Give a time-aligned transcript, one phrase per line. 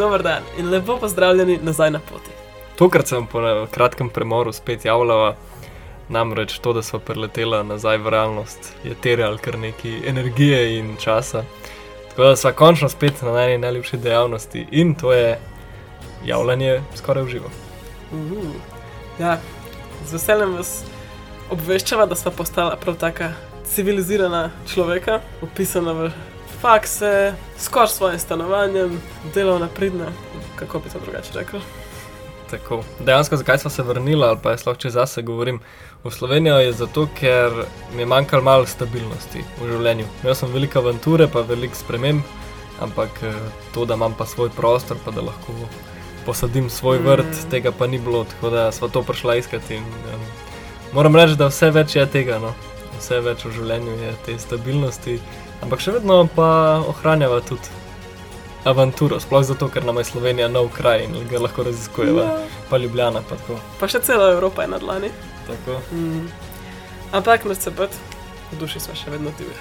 [0.00, 2.30] Dober dan in lepo pozdravljeni nazaj na poti.
[2.76, 5.34] Tokrat sem po eh, kratkem premoru spet javljala,
[6.08, 11.44] namreč to, da smo preletela nazaj v realnost, je terjal kar nekaj energije in časa.
[12.08, 15.38] Tako da smo končno spet na eni najljubši dejavnosti in to je
[16.24, 17.52] javljanje skoraj v živo.
[18.12, 18.56] Uh,
[19.18, 19.36] ja,
[20.06, 20.74] z veseljem vas
[21.50, 23.32] obveščava, da smo postala prav taka
[23.68, 26.12] civilizirana človeka, opisana v
[26.60, 29.00] fakse, skoraj svojim stanovanjem,
[29.34, 30.06] delovna pridna,
[30.56, 31.60] kako bi to drugače rekel.
[32.50, 32.82] Tako.
[33.00, 35.60] Dejansko, zakaj smo se vrnili, ali pa je sploh če zase govorim
[36.04, 40.06] v Slovenijo, je zato, ker mi je manjkalo malo stabilnosti v življenju.
[40.22, 42.26] Imel sem veliko avanture, pa veliko sprememb,
[42.82, 43.38] ampak eh,
[43.74, 45.54] to, da imam pa svoj prostor, pa da lahko
[46.26, 47.50] posadim svoj vrt, mm.
[47.50, 49.78] tega pa ni bilo, tako da smo to prišla iskati.
[49.78, 50.26] In, um,
[50.92, 52.54] moram reči, da vse več je tega, no?
[52.98, 55.20] vse več v življenju je te stabilnosti,
[55.62, 57.80] ampak še vedno pa ohranjava tudi
[58.64, 62.38] avanturo, sploh zato, ker nam je Slovenija nov kraj in ga lahko raziskujemo, ja.
[62.70, 63.22] pa Ljubljana.
[63.28, 63.36] Pa,
[63.80, 65.10] pa še cela Evropa je na dlani.
[65.92, 66.28] Mm.
[67.16, 67.96] Ampak na CBT,
[68.52, 69.56] v duši smo še vedno divji.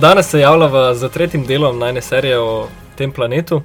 [0.00, 3.62] danes se javljamo z tretjim delom najne serije o tem planetu,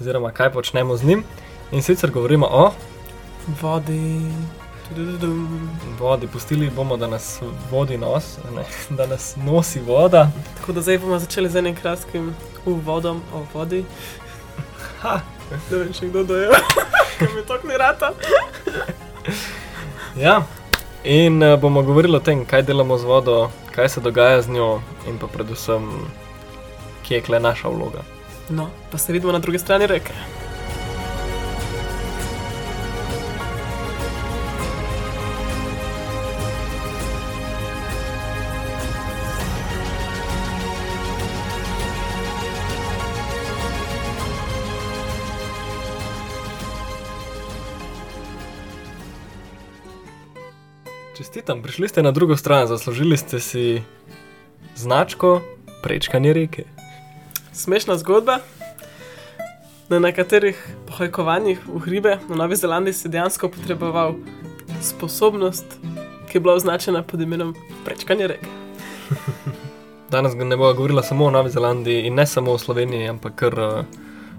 [0.00, 1.24] oziroma kaj počnemo z njim.
[1.72, 2.70] In sicer govorimo o
[3.60, 4.32] vodi.
[5.98, 10.30] Vodi, pustili bomo, da nas vodi nos, ne, da nas nosi voda.
[10.60, 12.34] Tako da zdaj bomo začeli z enim kratkim
[12.66, 13.84] uvodom o vodi.
[15.00, 16.48] Ha, ne vem, če kdo doje,
[17.18, 18.12] kaj mi to ni rata.
[20.16, 20.42] ja,
[21.04, 24.80] in uh, bomo govorili o tem, kaj delamo z vodo, kaj se dogaja z njo,
[25.08, 25.88] in pa predvsem,
[27.04, 28.02] kje je kle naša vloga.
[28.48, 30.37] No, pa se vidimo na drugi strani reke.
[51.48, 53.80] Čestitam, prišli ste na drugo stran, zaslužili ste si
[54.76, 55.40] značko
[55.82, 56.64] prečkanje reke.
[57.52, 58.38] Smešna zgodba.
[59.88, 64.20] Na nekaterih pohajkovanjih v hribe na Novi Zelandiji si dejansko potreboval
[64.82, 65.64] sposobnost,
[66.28, 68.52] ki je bila označena pod imenom prečkanje reke.
[70.12, 73.56] Danes ne bomo govorili samo o Novi Zelandiji in ne samo o Sloveniji, ampak kar
[73.56, 73.84] uh,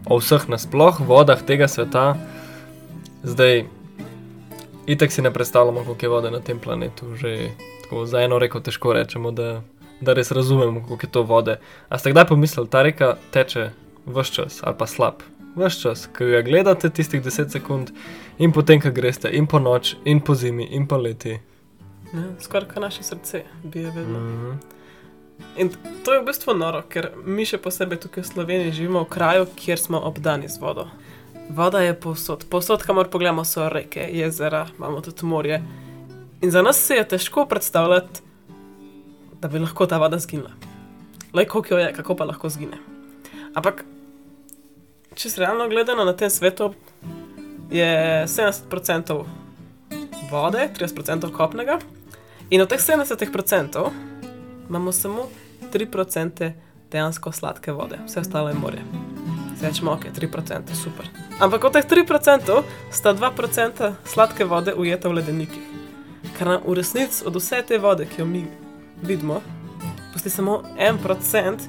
[0.06, 2.14] o vseh nasploh vodah tega sveta.
[3.26, 3.66] Zdaj,
[4.90, 7.16] itek si ne predstavljamo, koliko je vode na tem planetu.
[7.16, 7.52] Že
[7.84, 9.62] tako, za eno reko težko rečemo, da
[10.02, 11.58] da res razumemo, kako je to vode.
[11.90, 13.70] A ste kdaj pomislili, ta reka teče
[14.06, 15.22] vse čas ali pa slab?
[15.56, 17.92] Vse čas, ki ga gledate, tistih 10 sekund,
[18.38, 21.40] in potem, ko greste, in po noč, in po zimi, in po leti.
[22.14, 24.20] Ja, skoraj kot naše srce, bi je vedno.
[24.20, 24.58] Mm -hmm.
[25.58, 25.70] In
[26.06, 29.46] to je v bistvu noro, ker mi še posebej tukaj v Sloveniji živimo v kraju,
[29.56, 30.88] kjer smo obdani z vodo.
[31.50, 35.64] Voda je povsod, povsod, kamor pogledamo, so reke, jezera, imamo tudi morje.
[36.42, 38.22] In za nas se je težko predstavljati,
[39.42, 40.52] da bi lahko ta voda zginila.
[41.34, 42.78] Le koliko jo je, kako pa lahko zgine.
[43.54, 43.84] Ampak,
[45.16, 46.74] če se realno gledano na tem svetu,
[47.72, 47.90] je
[48.28, 49.24] 70%
[50.32, 51.80] vode, 30% kopnega,
[52.50, 53.90] in od teh 70%
[54.70, 55.26] imamo samo
[55.74, 56.52] 3%
[56.92, 58.86] dejansko sladke vode, vse ostalo je morje.
[59.58, 61.29] Zdaj rečemo, ok, 3%, super.
[61.40, 65.64] Ampak od teh 3% sta 2% sladke vode ujeta v ledenikih.
[66.36, 68.44] Kar nam v resnici od vse te vode, ki jo mi
[69.00, 69.40] vidimo,
[70.12, 71.64] pusti samo en procent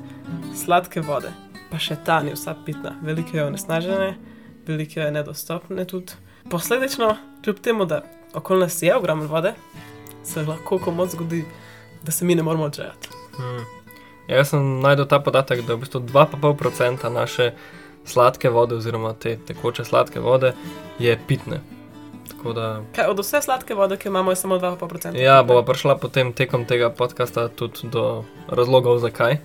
[0.58, 1.30] sladke vode,
[1.70, 4.10] pa še ta ni vsa pitna, veliko je onesnažene,
[4.66, 6.18] veliko je nedostopne tudi.
[6.50, 7.14] Posledično,
[7.44, 8.02] kljub temu, da
[8.34, 9.54] okoli nas je ogromno vode,
[10.26, 11.44] se lahko komu zgodi,
[12.02, 13.14] da se mi ne moramo odžejati.
[13.38, 13.62] Hmm.
[14.26, 17.52] Ja, jaz sem najdel ta podatek, da je v bistvu 2,5% naše
[18.04, 20.54] sladke vode, oziroma te tekoče sladke vode,
[20.98, 21.60] je pitne.
[22.54, 22.80] Da...
[22.96, 25.16] Kaj, od vse sladke vode, ki imamo, je samo 2,5%.
[25.20, 29.36] Ja, bova prišla potem tekom tega podcasta tudi do razlogov, zakaj.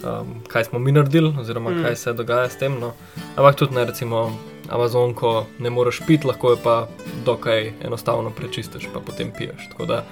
[0.00, 1.82] Um, kaj smo mi naredili, oziroma mm.
[1.82, 2.78] kaj se dogaja s tem.
[2.80, 2.92] No.
[3.36, 4.32] Ampak tudi ne recimo
[4.68, 6.88] Amazonko ne moreš piti, lahko je pa
[7.24, 9.68] dokaj enostavno prečistiš, pa potem piješ.
[9.70, 10.04] Tako da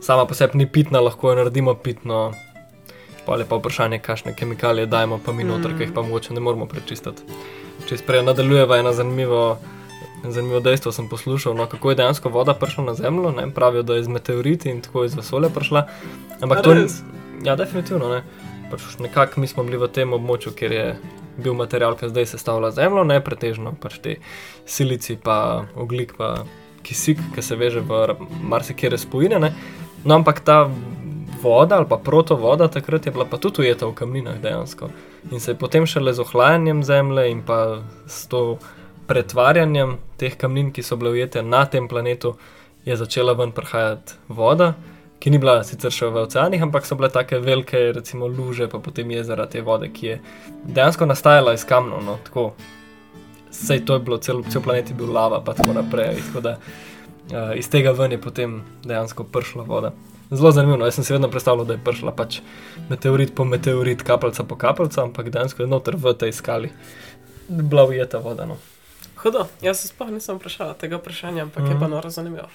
[0.00, 2.32] sama po sebi ni pitna, lahko jo naredimo pitno.
[3.28, 5.76] Pa je pa vprašanje, kakšne kemikalije dajemo, pa mi noter, mm.
[5.76, 7.26] ki jih pa mogoče ne moremo prečistiti.
[7.88, 9.58] Če sprej nadaljujeva ena zanimiva.
[10.24, 13.30] Zanimivo dejstvo sem poslušal, no, kako je dejansko voda prišla na Zemljo.
[13.36, 13.44] Ne?
[13.54, 15.84] Pravijo, da je iz meteorita in tako iz vesolja prišla.
[16.40, 16.86] Ampak to ni.
[17.46, 18.22] Ja, definitivno ne.
[18.70, 20.86] Pač nekako mi smo bili v tem območju, kjer je
[21.38, 24.16] bil material, ki zdaj sestavlja Zemljo, ne pretežno pač te
[24.66, 26.48] silici, pa oglik, pa
[26.82, 29.38] kisik, ki se veže v marsikere spojine.
[29.38, 29.52] Ne?
[30.04, 30.64] No, ampak ta
[31.42, 34.90] voda ali pa protovoda, takrat je bila pa tudi ujeta v kamninah dejansko.
[35.30, 38.58] In se je potem šele z ohlajanjem zemlje in pa s to
[39.08, 42.36] pretvarjanjem teh kamnin, ki so bile ujete na tem planetu,
[42.84, 44.74] je začela ven prihajati voda.
[45.18, 48.78] Ki ni bila sicer še v oceanih, ampak so bile tako velike, recimo luže, pa
[48.78, 50.18] potem jezera te vode, ki je
[50.62, 52.04] dejansko nastajala iz kamnov.
[52.06, 52.52] No, tako,
[53.50, 56.20] sej to je bilo, cel, cel planet je bil lava, pa tako naprej.
[56.28, 59.90] Tako da, uh, iz tega ven je potem dejansko prišla voda.
[60.30, 62.40] Zelo zanimivo, jaz sem si vedno predstavljal, da je prišla pač
[62.88, 66.72] meteorit po meteorit, kapljica po kapljica, ampak dejansko je noter v tej skali
[67.48, 68.44] bila ujeta voda.
[68.46, 68.56] No.
[69.16, 71.66] Hudo, jaz se sploh nisem vprašal tega vprašanja, ampak mm.
[71.66, 71.90] je pa Mhm.
[71.90, 72.48] noro zanimivo.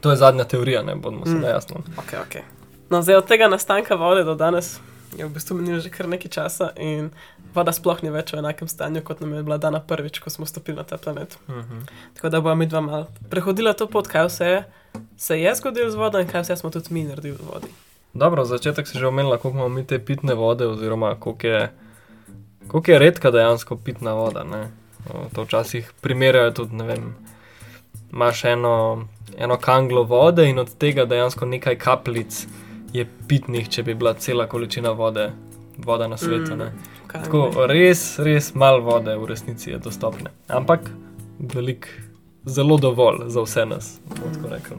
[0.00, 1.38] To je zadnja teorija, ne bomo se Mm.
[1.38, 1.44] mm.
[1.44, 1.76] jasno.
[1.96, 2.42] Okay, okay.
[2.90, 4.80] No, zdaj od tega nastanka vode do danes
[5.16, 7.10] je v bistvu minilo že kar nekaj časa in
[7.54, 10.46] voda sploh ni več v enakem stanju, kot nam je bila dana prvič, ko smo
[10.46, 11.38] stopili na ta planet.
[11.48, 11.84] Mhm.
[12.14, 14.64] Tako da bomo mi dva mal prehodila to pot, kaj vse je,
[15.16, 17.72] se je zgodilo z vodo in kaj vse smo tudi mi naredili z vodi.
[18.14, 21.72] Dobro, za začetek si že omenila, koliko imamo mi te pitne vode, oziroma koliko je,
[22.68, 24.44] koliko je redka dejansko pitna voda.
[24.44, 24.68] Ne?
[25.34, 27.14] To včasih primerjajo tudi, ne vem,
[28.12, 29.08] imaš eno,
[29.38, 32.46] eno kanglo vode in od tega dejansko nekaj kapljic
[32.92, 35.30] je pitnih, če bi bila cela količina vode,
[35.78, 36.56] voda na svetu.
[36.56, 36.68] Mm.
[37.12, 40.30] Kaj Tako res, res malo vode v resnici je dostopne.
[40.48, 40.88] Ampak
[41.38, 41.88] velik,
[42.44, 44.76] zelo dovolj za vse nas, bomo tako rekli.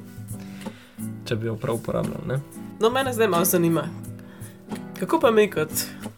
[1.30, 2.26] Če bi jo prav uporabljali.
[2.28, 2.40] Ne?
[2.82, 3.84] No, mene zdaj malo zanima,
[5.00, 5.70] kako pa mi kot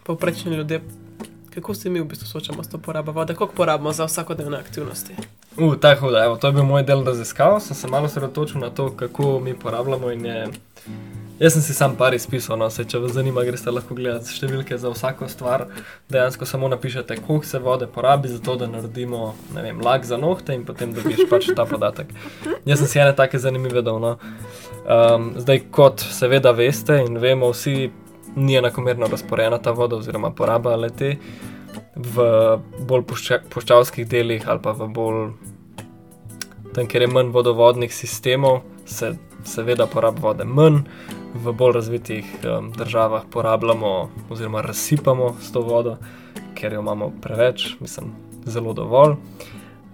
[0.08, 0.80] povprečni ljudje,
[1.54, 5.14] kako se mi v bistvu soočamo s to porabo vode, koliko porabimo za vsakodnevne aktivnosti.
[5.56, 8.60] Uh, ta je huda, evo, to je bil moj del raziskav, sem se malo sredotočil
[8.60, 10.10] na to, kako mi porabljamo.
[10.10, 10.46] in Je...
[11.38, 14.78] Jaz sem si sam par izpisal, no, se, če vas zanima, greste lahko gledati številke
[14.80, 15.66] za vsako stvar.
[16.08, 20.56] Dejansko samo napišete, koliko se vode porabi za to, da naredimo vem, lak za nohte
[20.56, 22.14] in potem dobiš pač ta podatek.
[22.64, 24.00] Jaz sem si ene take zanimive dal.
[24.00, 24.14] No.
[24.88, 27.90] Um, zdaj, kot seveda veste in vemo, vsi
[28.36, 31.18] ni enakomerno razporejena ta voda oziroma poraba lete
[31.96, 32.24] v
[32.88, 35.20] bolj pušča, puščavskih delih ali pa v bolj
[36.72, 39.14] tam, kjer je manj vodovodnih sistemov, se
[39.46, 40.82] seveda porab vode manj,
[41.34, 45.96] v bolj razvitih um, državah porabljamo oziroma razsipamo s to vodo,
[46.54, 48.12] ker jo imamo preveč, mislim,
[48.44, 49.16] zelo dovolj.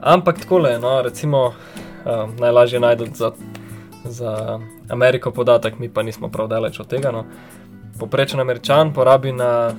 [0.01, 3.33] Ampak tako je, no, recimo, um, najlažje najti za,
[4.05, 7.11] za Ameriko podatek, mi pa nismo prav daleč od tega.
[7.11, 7.25] No.
[7.99, 9.75] Poprečen američan porabi na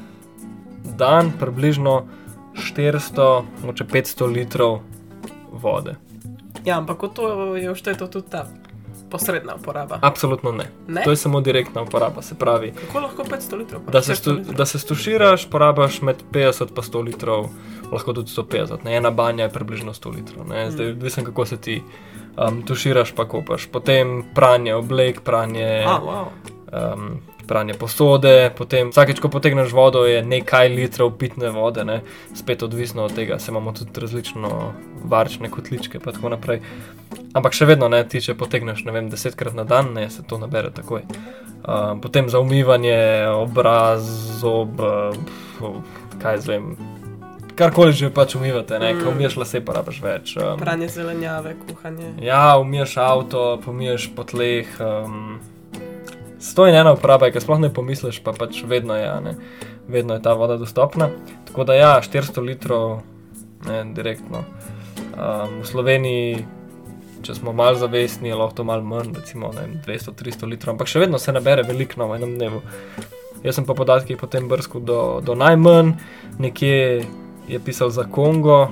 [0.98, 2.04] dan približno
[2.78, 4.80] 400, moče 500 litrov
[5.52, 5.96] vode.
[6.66, 8.48] Ja, ampak to je všteto tudi ta
[9.14, 10.00] posredna uporaba.
[10.02, 10.66] Absolutno ne.
[10.88, 11.04] Ne?
[11.04, 12.72] To je samo direktna uporaba, se pravi.
[12.74, 13.82] Kako lahko 500 litrov?
[13.88, 14.56] Da se, 600 stu, litrov?
[14.56, 17.46] da se stuširaš, porabiš med 50 in 100 litrov,
[17.92, 18.84] lahko tudi 150.
[18.84, 18.96] Ne?
[18.96, 20.48] Ena banja je približno 100 litrov.
[20.48, 20.72] Ne?
[20.72, 20.90] Zdaj, Mm.
[20.92, 21.84] odvisno kako se ti
[22.40, 23.66] um, tuširaš, pa kopaš.
[23.68, 26.26] Potem pranje oblek, pranje, A, wow.
[26.94, 27.22] um,
[27.54, 32.00] pranje posode, potem vsakeč, ko potegneš vodo, je nekaj litrov pitne vode, ne?
[32.34, 34.74] spet odvisno od tega, se imamo tudi različno
[35.06, 36.64] varčne kotličke in tako naprej.
[37.38, 40.42] Ampak še vedno ne, ti če potegneš, ne vem, desetkrat na dan, ne, se to
[40.42, 41.06] nabere takoj.
[41.06, 44.10] Um, potem za umivanje obraz,
[44.42, 45.78] zob, uh,
[46.26, 46.74] kaj zdaj vem.
[47.54, 48.96] Karkoli že pač umivate, ne.
[48.96, 49.06] Mm.
[49.06, 50.38] ko umiješ lase, pa rabiš več.
[50.42, 52.16] Um, Pranje zelenjave, kuhanje.
[52.18, 54.74] Ja, umiješ avto, pomiješ po tleh.
[54.82, 55.38] Um,
[56.44, 59.32] Sto in ena uporaba, ki sploh ne pomisliš, pa pač vedno je, ne?
[59.88, 61.08] vedno je ta voda dostopna.
[61.48, 63.00] Tako da ja, 400 litrov,
[63.68, 64.44] ne, direktno.
[65.16, 66.44] Um, v Sloveniji,
[67.24, 71.32] če smo malo zavestni, je lahko malo manj, recimo 200-300 litrov, ampak še vedno se
[71.32, 72.60] nabere veliko na enem dnevu.
[73.48, 75.96] Jaz sem pa podatki potem brskal do, do najmanj,
[76.44, 77.08] nekje
[77.48, 78.66] je pisal za Kongo,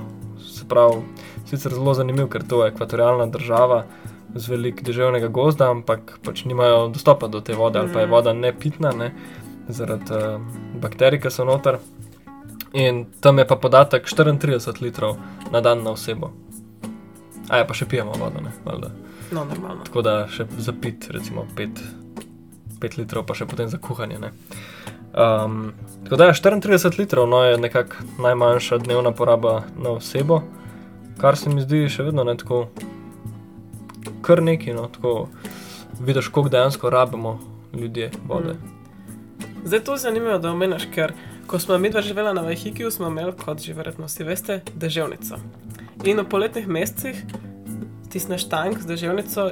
[0.44, 1.00] se pravi,
[1.48, 3.86] sicer zelo zanimiv, ker to je ekvatorialna država
[4.34, 8.10] z veliko deževnega gozda, ampak pač nimajo dostopa do te vode, ali pa je Mm.
[8.10, 9.12] voda nepitna, ne,
[9.68, 10.40] zaradi uh,
[10.80, 11.78] bakterij, ki so noter.
[12.72, 15.16] In tam je pa podatek 34 litrov
[15.52, 16.32] na dan na osebo.
[17.48, 18.90] A je pa še pijemo vodo, ne, valjda.
[19.32, 19.84] No, normalno.
[19.84, 21.82] Tako da še za pit, recimo 5,
[22.80, 24.18] 5 litrov, pa še potem za kuhanje.
[24.18, 24.32] Ne.
[25.12, 25.72] Um,
[26.04, 30.42] tako da je 34 litrov, no je nekako najmanjša dnevna poraba na osebo,
[31.20, 32.66] kar se mi zdi še vedno ne tako,
[34.22, 35.28] kar neki, no, tako
[36.00, 37.38] vidiš, koliko dejansko rabimo
[37.74, 38.54] ljudje vode.
[39.64, 41.12] Zdaj to je zanimivo, da omenjaš, ker
[41.46, 45.38] ko smo mi dva živela na Vajhikiju, smo imeli, kot že verjetno vsi veste, deževnico.
[46.04, 47.22] In v poletnih mesecih
[48.08, 49.50] stisneš tank z deževnico,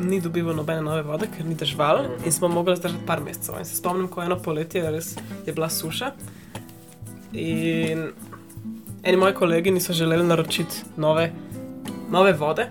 [0.00, 3.58] ni dobival nobene nove vode, ker ni dežval in smo mogli zdržati par mesecev.
[3.58, 5.16] In se spomnim, ko eno poletje res
[5.46, 6.12] je bila suša.
[7.32, 8.06] In
[9.02, 11.32] eni moji kolegi niso želeli naročiti nove,
[12.10, 12.68] nove vode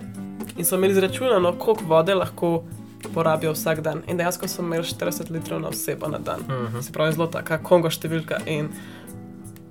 [0.56, 2.62] in so imeli izračunano, koliko vode lahko
[3.14, 4.02] porabijo vsak dan.
[4.08, 6.40] In dejansko so imeli 40 litrov na osebo na dan.
[6.40, 6.80] Mhm.
[6.80, 8.40] Se pravi, zelo taka kongo številka.
[8.46, 8.68] In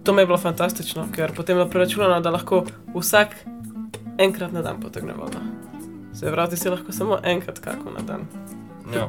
[0.04, 3.36] to mi je bilo fantastično, ker potem je preračunano, da lahko vsak
[4.18, 5.40] enkrat na dan potegne vodo.
[6.14, 8.28] Se pravi, ti si lahko samo enkrat kako na dan.
[8.94, 9.08] Ja.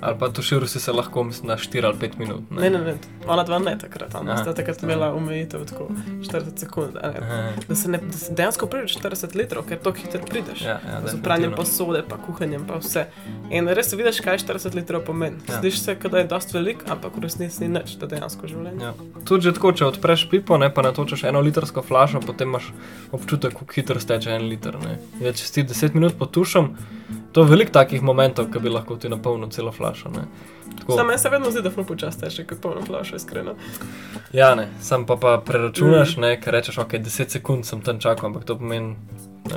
[0.00, 2.50] Ali pa tuširal si se lahko na 4 ali 5 minut.
[2.50, 2.94] Ne, ne, ne,
[3.26, 5.88] ona dva ne takrat, ona sta takrat imela omejitev tako
[6.22, 6.94] 40 sekund.
[6.94, 7.52] ne.
[7.68, 10.62] Da se, ne, da se dejansko prideš 40 litrov, ker to hitro prideš.
[10.62, 13.06] Ja, ja, Z pranjem posode, pa kuhanjem, pa vse.
[13.50, 15.36] In res vidiš, kaj 40 litrov pomeni.
[15.48, 15.58] Ja.
[15.58, 18.84] Zdiš se, da je dosti velik, ampak v resnici ni nič, da dejansko življenje.
[18.84, 18.94] Ja.
[19.24, 22.70] Tudi že tako, če odpreš pipo, ne, pa natočeš eno litrsko flašo, potem imaš
[23.12, 24.78] občutek, kako hitro steče en liter.
[24.84, 24.98] ne.
[25.20, 26.76] Ja, če si 10 minut potušam,
[27.32, 30.10] to je veliko takih momentov, ki bi lahko ti napolnil celo flašo.
[30.88, 33.54] Samo meni se vedno zdi, da smo počasi težko, kot polno flašo, iskreno.
[34.32, 36.20] Ja, ne, sam pa, pa preračunaš, mm.
[36.20, 38.96] ne, ker rečeš, ok, 10 sekund sem tam čakal, ampak to pomeni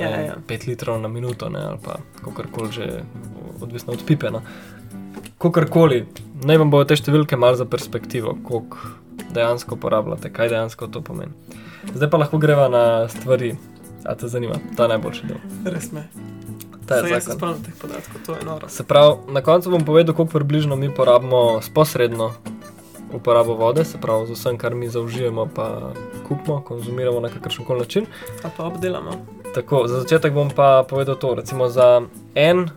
[0.00, 0.36] Ja, ja, ja.
[0.46, 2.86] 5 litrov na minuto, ne, ali pa kakorkoli že,
[3.60, 4.30] odvisno od pipe.
[4.30, 4.42] No.
[5.38, 6.06] Kakorkoli,
[6.44, 8.78] naj vam bodo te številke malo za perspektivo, koliko
[9.32, 11.34] dejansko porabljate, kaj dejansko to pomeni.
[11.92, 13.56] Zdaj pa lahko greva na stvari,
[14.06, 15.42] a te zanima, ta najboljši del.
[15.66, 16.06] Res me.
[17.00, 17.38] Ta je zakon.
[17.38, 18.68] spomnim teh podatkov, to je noro.
[18.68, 22.32] Se pravi, na koncu bom povedal, koliko približno mi porabimo s posredno
[23.12, 25.92] uporabo vode, se pravi, z vsem, kar mi zaužijemo, pa
[26.28, 28.06] kupimo, konzumiramo na kakršen koli način.
[28.42, 29.10] A pa obdelamo.
[29.54, 31.34] Tako, za začetek bom pa povedal to.
[31.34, 32.02] Recimo za
[32.34, 32.68] en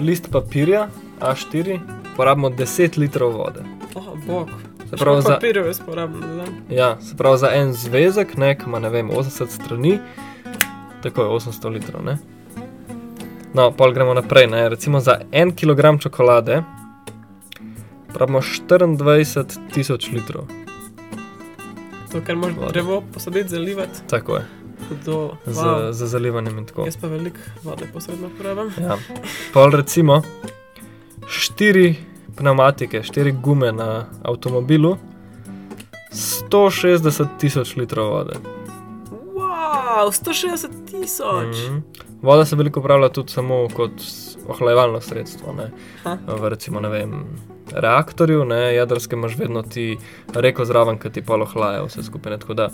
[0.00, 0.88] list papirja
[1.20, 1.80] A4
[2.16, 3.60] porabimo 10 litrov vode.
[3.94, 4.48] Oh, bog.
[4.90, 6.22] Se pravi, za, Papirjev jaz porabim,
[6.70, 9.98] ja, se pravi za en zvezek, ne, ki ima ne vem, 80 strani,
[11.02, 12.04] tako je 800 litrov.
[12.04, 12.18] Ne.
[13.54, 14.46] No, pol gremo naprej.
[14.46, 14.68] Ne.
[14.68, 16.62] Recimo za en kilogram čokolade
[18.12, 20.46] porabimo 24 tisoč litrov.
[22.12, 24.46] To, kar moraš drevo posaditi, zalivati, Tako je,
[25.04, 25.92] do za, wow.
[25.92, 26.84] za zalivanjem in tako.
[26.84, 28.72] Jaz pa veliko vode posredno porabim.
[28.82, 28.98] Ja.
[29.52, 30.22] Pol recimo
[31.28, 31.94] štiri
[32.36, 34.96] pneumatike, štiri gume na avtomobilu,
[36.12, 38.34] 160 tisoč litrov vode.
[39.34, 41.56] Wow, 160 tisoč.
[41.68, 42.09] Mhm.
[42.22, 44.02] Voda se veliko uporablja tudi samo kot
[44.48, 45.52] ohlajevalno sredstvo.
[45.52, 45.70] Ne.
[46.26, 47.14] V recimo, ne vem,
[47.72, 49.96] reaktorju, ne, jedrske imaš vedno ti
[50.34, 52.34] reko zraven, ki ti pol ohlaja vse skupaj.
[52.34, 52.38] Ne.
[52.42, 52.68] Tako da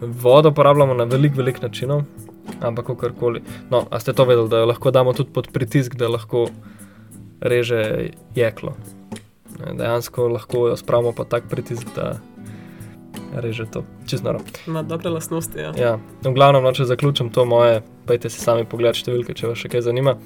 [0.00, 2.02] vodo uporabljamo na velik, velik načinov,
[2.60, 3.42] ampak kakorkoli.
[3.70, 6.48] No, a ste to vedeli, da jo lahko damo tudi pod pritisk, da lahko
[7.40, 8.74] reže jeklo.
[9.60, 12.18] Ne, dejansko lahko jo spravimo pod tak pritisk, da
[13.34, 13.84] reže to.
[14.06, 14.40] Čisto noro.
[14.66, 15.58] Ima dobre lastnosti.
[15.58, 15.72] Ja.
[15.76, 19.58] Ja, v glavnem, no, če zaključim to moje, pejte si sami pogled številke, če vas
[19.58, 20.16] še kaj zanima.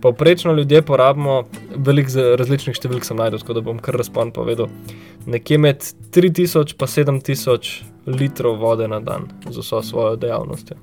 [0.00, 4.68] Povprečno ljudje porabimo, veliko z- različnih številk sem najdel, tako da bom kar razpon povedal.
[5.26, 5.80] Nekje med
[6.12, 10.76] 3000 in 7000 litrov vode na dan z vso svojo dejavnostjo.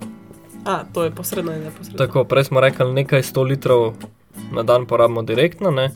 [0.66, 1.98] A, to je posredno in neposredno.
[1.98, 3.94] Tako, prej smo rekli, nekaj 100 litrov
[4.52, 5.92] na dan porabimo direktno, ne?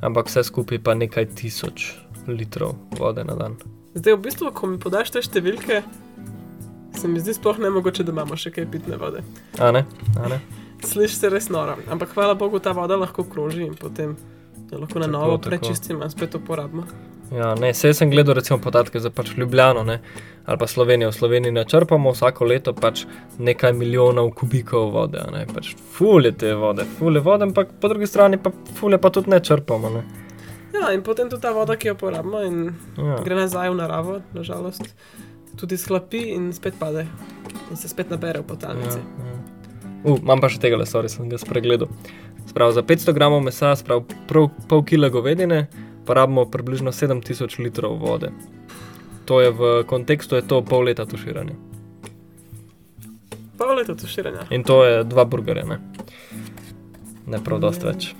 [0.00, 1.92] ampak vse skupaj pa nekaj tisoč
[2.26, 3.56] litrov vode na dan.
[3.94, 5.82] Zdaj, v bistvu, ko mi podaš te številke,
[6.96, 9.20] se mi zdi sploh ne mogoče, da imamo še kaj pitne vode.
[9.60, 9.84] A ne?
[10.16, 10.40] A ne?
[10.82, 14.16] Sliši se res noro, ampak hvala Bogu, ta voda lahko kroži in potem
[14.72, 15.50] jo lahko na novo tako.
[15.50, 16.86] prečistimo in spet uporabimo.
[17.32, 20.00] Ja, ne, sej sem gledal recimo podatke za pač Ljubljano ne,
[20.44, 21.12] ali pa Slovenijo.
[21.12, 23.06] V Sloveniji načrpamo vsako leto pač
[23.38, 25.20] nekaj milijonov kubikov vode.
[25.32, 28.92] Ne, pač ful je te vode, ful je vode, ampak po drugi strani pa ful
[28.92, 29.92] je pa tudi ne črpamo.
[29.96, 30.04] Ne.
[30.72, 33.18] Ja, in potem tudi ta voda, ki jo uporabimo in Ja.
[33.18, 34.94] gre nazaj v naravo, nažalost,
[35.54, 37.06] tudi sklapi in spet pade
[37.70, 38.98] in se spet nabere v Ja, potalnici.
[38.98, 39.36] ja.
[40.04, 41.88] Uh, imam pa še tega, le, sorry, sem ga spregledal.
[42.44, 45.68] Sprav, za 500 gramov mesa, sprav, prav pol kila govedine,
[46.04, 48.32] porabimo približno 7000 litrov vode.
[49.26, 51.54] To je v kontekstu, je to pol leta tuširanja.
[53.56, 54.48] Pol leta tuširanja.
[54.50, 55.78] In to je dva burgerja, ne,
[57.26, 57.92] ne prav dosti Ja.
[57.92, 58.14] več.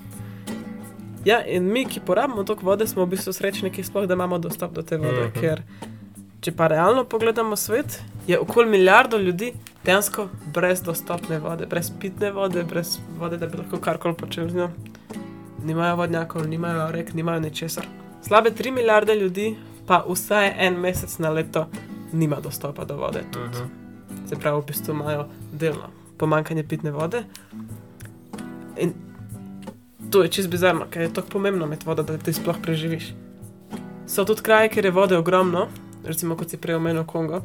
[1.24, 4.38] Ja, in mi, ki porabimo toliko vode, smo v bistvu srečni, ki sploh da imamo
[4.38, 5.28] dostop do te vode.
[5.28, 5.40] Mhm.
[5.40, 5.62] Ker
[6.42, 9.52] če pa realno pogledamo svet, je okoli milijardo ljudi
[9.84, 14.56] dejansko brez dostopne vode, brez pitne vode, brez vode, da bi lahko karkoli počeli z
[14.56, 14.70] njo.
[15.64, 17.86] Nimajo vodnjakov, nimajo rek, nimajo ničesar.
[18.22, 21.66] Slabe 3 milijarde ljudi pa vsaj en mesec na leto
[22.12, 23.22] nima dostopa do vode.
[23.32, 23.62] Tudi.
[24.28, 27.24] Se pravi, v bistvu imajo delno pomankanje pitne vode.
[28.76, 28.92] In
[30.12, 33.14] to je čist bizarno, ker je tako pomembno imeti vodo, da ti sploh preživiš.
[34.06, 35.68] So tudi kraje, kjer je vode ogromno,
[36.04, 37.40] recimo kot si prej omenil Kongo,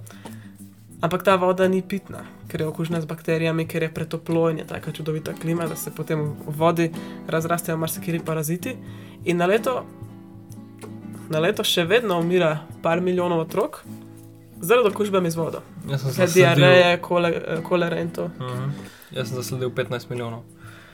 [1.01, 4.67] ampak ta voda ni pitna, ker je okužena z bakterijami, ker je pretoplo in je
[4.67, 6.89] tako čudovita klima, da se potem v vodi
[7.27, 8.75] razrastejo marsikiri paraziti.
[9.25, 9.85] In na leto,
[11.29, 13.83] na leto še vedno umira par milijonov otrok
[14.59, 15.63] zaradi okužbe z vodo.
[15.89, 17.33] Jaz sem zasledil, diareje, kole,
[17.63, 18.23] kolera in to.
[18.23, 18.71] uh -huh.
[19.11, 20.43] Jaz sem zasledil 15 milijonov.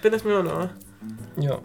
[0.03, 0.92] 15 milijonov, a?
[1.41, 1.59] Ja.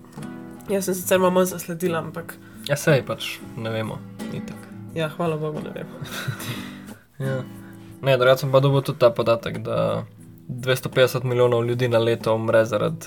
[0.69, 2.37] Jaz sem sicer malo zasledila, ampak
[2.69, 3.99] Ja, sej pač ne vemo,
[4.33, 4.57] itak.
[4.95, 5.87] ja, hvala Bogu, ne vem.
[7.19, 7.43] Ja.
[8.03, 10.05] Ne, drugače sem pa dobil tudi ta podatek, da
[10.49, 13.07] 250 milijonov ljudi na leto umre zaradi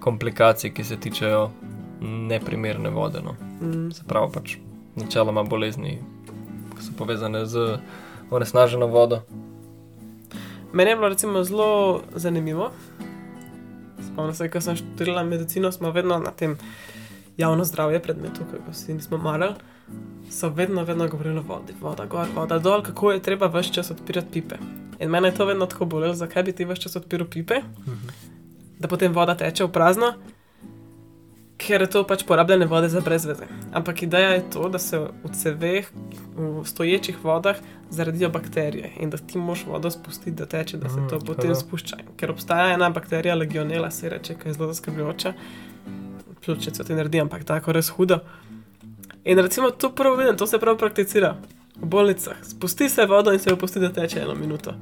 [0.00, 1.50] komplikacij, ki se tičejo
[2.00, 3.20] neprimerne vode.
[3.24, 3.34] No.
[3.60, 3.90] Mm.
[3.92, 4.56] Se pravi, pač
[4.96, 5.98] načeloma bolezni,
[6.76, 7.78] ki so povezane z
[8.30, 9.22] onesnaženo vodo.
[10.72, 12.70] Meni je bilo recimo zelo zanimivo.
[14.14, 16.54] Spomnim se, ko sem študirala medicino, smo vedno na tem
[17.36, 19.54] javno zdravje predmetu, kako si nismo marali.
[20.30, 23.90] So vedno, vedno govorili o vodi, voda gor, voda dol, kako je treba vse čas
[23.90, 24.54] odpirati pipe.
[25.00, 27.60] In mene je to vedno tako bolelo, zakaj bi ti vse čas odpiral pipe,
[28.78, 30.12] da potem voda teče v prazno,
[31.56, 33.46] ker je to pač porabljene vode za brezveze.
[33.72, 35.86] Ampak ideja je to, da se v ceveh,
[36.36, 37.56] v stoječih vodah
[37.90, 41.44] zaradijo bakterije in da ti moš vodo spustiti, da teče, da se Mm, to potem
[41.44, 41.54] prav.
[41.54, 41.96] spušča.
[42.16, 45.32] Ker obstaja ena bakterija, legionela, se reče, ki je zelo zaskrbljujoča,
[46.40, 48.18] pljučnico ti naredi, ampak tako res hudo.
[49.24, 51.36] In recimo to prvo vidim, to se prav prakticira
[51.76, 52.36] v bolnicah.
[52.42, 54.74] Spusti se vodo in se jo pusti, da teče eno minuto.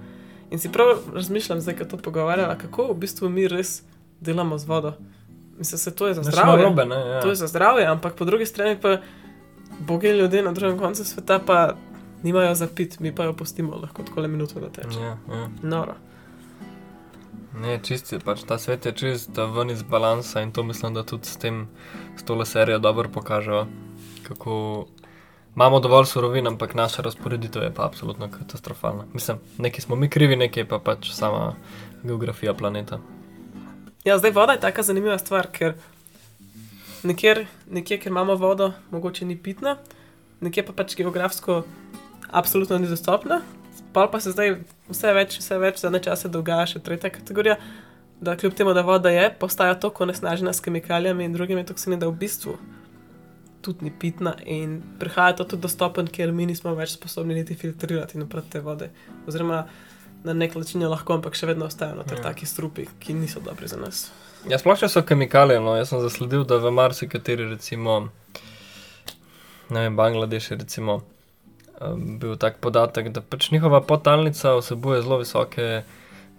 [0.50, 3.82] In si prav razmišljam, zdaj, ko to pogovarjala, kako v bistvu mi res
[4.20, 4.92] delamo z vodo.
[5.62, 6.56] Mislim, se to je za zdravje.
[6.56, 7.20] narobe, ne, ja.
[7.20, 8.96] To je za zdravje, ampak po drugi strani pa
[9.78, 11.74] bogi ljudje na drugem koncu sveta pa
[12.22, 14.98] nimajo za pit, mi pa jo pustimo lahko tako le minuto, da teče.
[15.00, 15.48] Ja, ja.
[15.62, 15.94] Noro.
[17.60, 20.94] Ne, čist je, pač ta svet je čist da ven iz balansa in to mislim,
[20.94, 21.68] da tudi s tem,
[22.16, 23.66] s tole serijo dobro pokažejo,
[24.26, 24.86] kako
[25.54, 29.04] imamo dovolj surovin, ampak naša razporeditev je pa absolutno katastrofalna.
[29.12, 31.54] Mislim, neki smo mi krivi, neki pa pač sama
[32.02, 32.98] geografija planeta.
[34.04, 35.76] Ja, zdaj voda je taka zanimiva stvar, ker
[37.06, 39.76] nekjer, nekje, kjer imamo vodo, mogoče ni pitna,
[40.40, 41.60] nekje pa pač geografsko
[42.30, 43.40] absolutno ni dostopna.
[43.92, 44.56] Pa pa se zdaj
[44.88, 47.56] vse več, vse več zadnje čase dogaja še tretja kategorija,
[48.20, 52.10] da kljub temu, da voda je, postaja tako onesnažena s kemikalijami in drugimi toksini, da
[52.10, 52.56] v bistvu
[53.62, 58.18] tudi ni pitna in prihaja to tudi dostopen, ker mi nismo več sposobni niti filtrirati
[58.18, 58.90] oprati te vode.
[59.30, 59.62] Oziroma
[60.24, 62.22] na nek način jo lahko, ampak še vedno ostajajo noter Ja.
[62.22, 64.10] taki strupi, ki niso dobri za nas.
[64.48, 68.08] Ja, sploh če so kemikalije, no, jaz sem zasledil, da v marsikateri, recimo,
[69.70, 71.02] ne vem, Bangladeš je recimo
[72.18, 75.82] bil tak podatek, da pač njihova potalnica vsebuje zelo visoke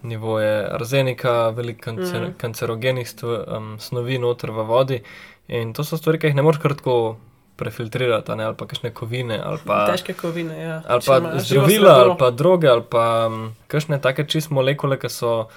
[0.04, 2.34] nivoje arzenika, veliko kancer, Mhm.
[2.38, 5.02] kancerogenih stv, um, snovi noter v vodi
[5.48, 7.18] in to so stvari, ki jih ne moreš kar tako
[7.56, 10.82] prefiltrirati, ne, ali pa kakšne kovine, pa, Težke kovine, ja.
[10.88, 15.10] ali Če pa zdravila, ali pa droge, ali pa um, kakšne take čist molekule, ki
[15.10, 15.48] so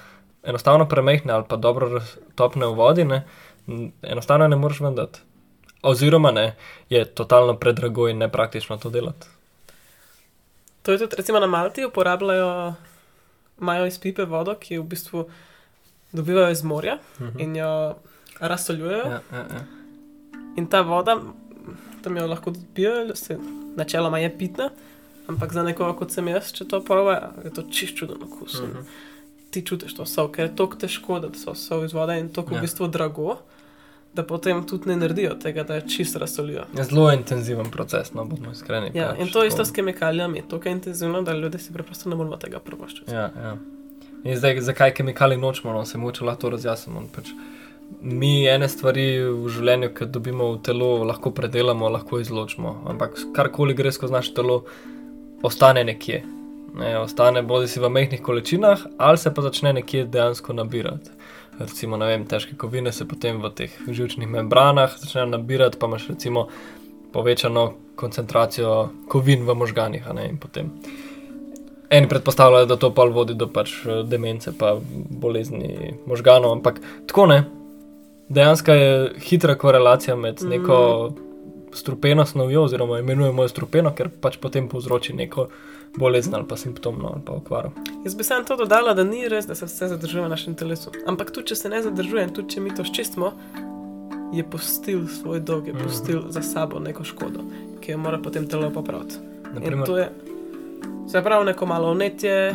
[0.47, 2.01] enostavno premehne ali pa dobro
[2.35, 3.23] topne v vodi, ne,
[4.03, 5.21] enostavno ne moreš vendati.
[5.83, 6.57] Oziroma, ne,
[6.91, 9.27] je totalno predrago in nepraktično to delati.
[10.83, 12.75] To je tudi recimo na Malti uporabljajo,
[13.61, 15.25] imajo iz pipe vodo, ki v bistvu
[16.13, 17.41] dobivajo iz morja Mhm.
[17.41, 17.95] in jo
[18.41, 19.05] razsoljujejo.
[19.05, 19.65] Ja, ja, ja.
[20.57, 21.17] In ta voda,
[22.07, 23.37] tam jo lahko tudi pijejo, se
[23.77, 24.71] načeloma je pitna,
[25.27, 28.61] ampak za nekoga kot sem jaz, če to proba, je to čist čuden okus.
[28.61, 28.87] in Mhm.
[29.51, 32.55] Ti čutiš to sol, ker je tako težko, da so sol iz vode in tako
[32.55, 32.59] Ja.
[32.59, 33.39] v bistvu drago,
[34.13, 36.65] da potem tudi ne naredijo tega, da jo čist razsolijo.
[36.73, 38.91] Je zelo intenziven proces, no bomo iskreni.
[38.95, 39.69] Ja, pač in to je isto tako.
[39.69, 43.11] s kemikalijami, to je intenzivno, da ljudje si preprosto ne moremo tega privoščiti.
[43.11, 43.57] Ja, ja.
[44.25, 47.03] In zdaj, zakaj kemikali nočemo, no, se moče lahko razjasnimo.
[47.11, 47.29] Pač
[48.01, 52.83] mi ene stvari v življenju, ki dobimo v telo, lahko predelamo, lahko izločimo.
[52.93, 54.63] Ampak karkoli gre skozi naše telo,
[55.47, 56.23] ostane nekje.
[56.77, 61.15] Ne, ostane bodi si v mehkih količinah, ali se pa začne nekje dejansko nabirati.
[61.59, 66.11] Recimo, ne vem, težke kovine se potem v teh žilčnih membranah začnejo nabirati, pa imaš
[66.13, 66.49] recimo
[67.13, 70.69] povečano koncentracijo kovin v možganih, a ne in potem.
[71.91, 74.75] Eni predpostavljajo, da to pa vodi do pač eh, demence, pa
[75.23, 77.45] bolezni možganov, ampak tako ne.
[78.29, 80.49] Dejansko je hitra korelacija med Mhm.
[80.49, 81.11] neko
[81.73, 85.49] strupeno snovjo, oziroma imenujemo jo strupeno, ker pač potem povzroči neko
[85.95, 87.71] bolezen ali pa simptom no, ali pa okvaro.
[88.05, 90.91] Jaz bi samo to dodala, da ni res, da se vse zadržuje v našem telesu.
[91.07, 93.33] Ampak tudi, če se ne zadržuje in tudi, če mi to ščistimo,
[94.33, 95.83] je pustil svoj dolg, je Mhm.
[95.83, 97.41] pustil za sabo neko škodo,
[97.81, 99.15] ki jo mora potem telo popraviti.
[99.47, 100.11] In Naprimer, to je,
[101.09, 102.53] se pravi, neko malo vnetje,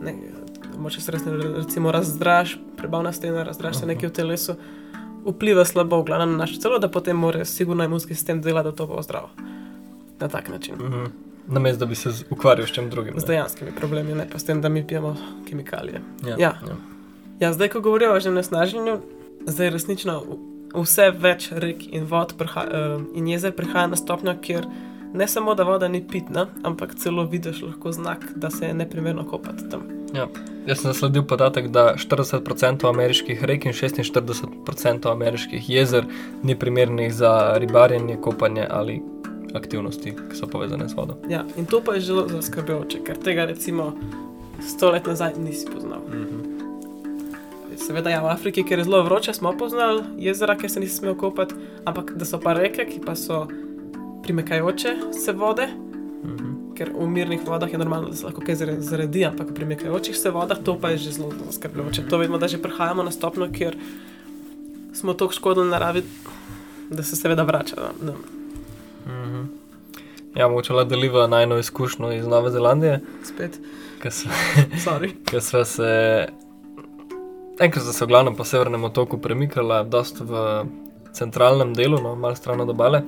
[0.00, 0.14] ne,
[0.78, 4.54] moče se res, ne- recimo, razdraž, prebavna stena, razdraž se nekaj v telesu,
[5.26, 8.76] vpliva slabo v glavnem na naše telo, da potem mora sigurno imunski sistem delati, da
[8.76, 9.30] to bo zdravo.
[10.20, 10.74] Na tak način.
[10.74, 11.04] mhm.
[11.46, 13.14] Namesto da bi se ukvarjal s čem drugim.
[13.14, 13.20] ne.
[13.20, 15.16] Z dejanskimi problemi, ne pa s tem, da mi pijemo
[15.48, 16.00] kemikalije.
[16.22, 16.36] Ja, ja.
[16.38, 16.76] ja.
[17.40, 19.00] Ja, zdaj, ko govorimo o onesnaženju,
[19.46, 20.22] zdaj resnično
[20.74, 24.66] vse več rek in vod priha, uh, in jezer prihaja na stopnjo, kjer
[25.14, 29.24] ne samo, da voda ni pitna, ampak celo vidiš lahko znak, da se je neprimerno
[29.26, 29.82] kopati tam.
[30.14, 30.28] Ja.
[30.66, 36.04] Jaz sem zasledil podatek, da 40% ameriških rek in 46% ameriških jezer
[36.42, 39.02] ni primernih za ribarjenje, kopanje ali
[39.54, 41.16] aktivnosti, ki so povezane z vodo.
[41.28, 43.92] Ja, in to pa je zelo zaskrbljujoče, ker tega recimo
[44.68, 46.00] sto let nazaj nisi poznal.
[46.08, 46.52] Mm -hmm.
[47.76, 51.14] Seveda, ja, v Afriki, kjer je zelo vroče, smo poznali jezera, ki se nisi smel
[51.14, 53.48] kopati, ampak da so pa reke, ki pa so
[54.22, 55.68] primekajoče se vode,
[56.22, 56.76] Mm -hmm.
[56.76, 60.16] ker v mirnih vodah je normalno, da se lahko kaj zare- zaredi, ampak v premikajočih
[60.16, 62.08] se vodah to pa je že zelo zaskrbljujoče.
[62.08, 63.76] To vidimo, da že prihajamo na stopno, kjer
[64.92, 66.02] smo toliko škodili naravi,
[66.90, 67.76] da se seveda vrača.
[68.02, 68.12] Ne.
[68.12, 68.16] Mm
[69.06, 69.46] -hmm.
[70.34, 73.60] Ja, mogoče le deliva najno izkušnjo iz Nove Zelandije, Spet,
[74.10, 74.28] so.
[75.24, 76.26] Ker sva se
[77.60, 80.64] enkrat sta se v glavnem po severnem otoku premikala, dosta v
[81.12, 83.02] centralnem delu, no, malo stran od obale.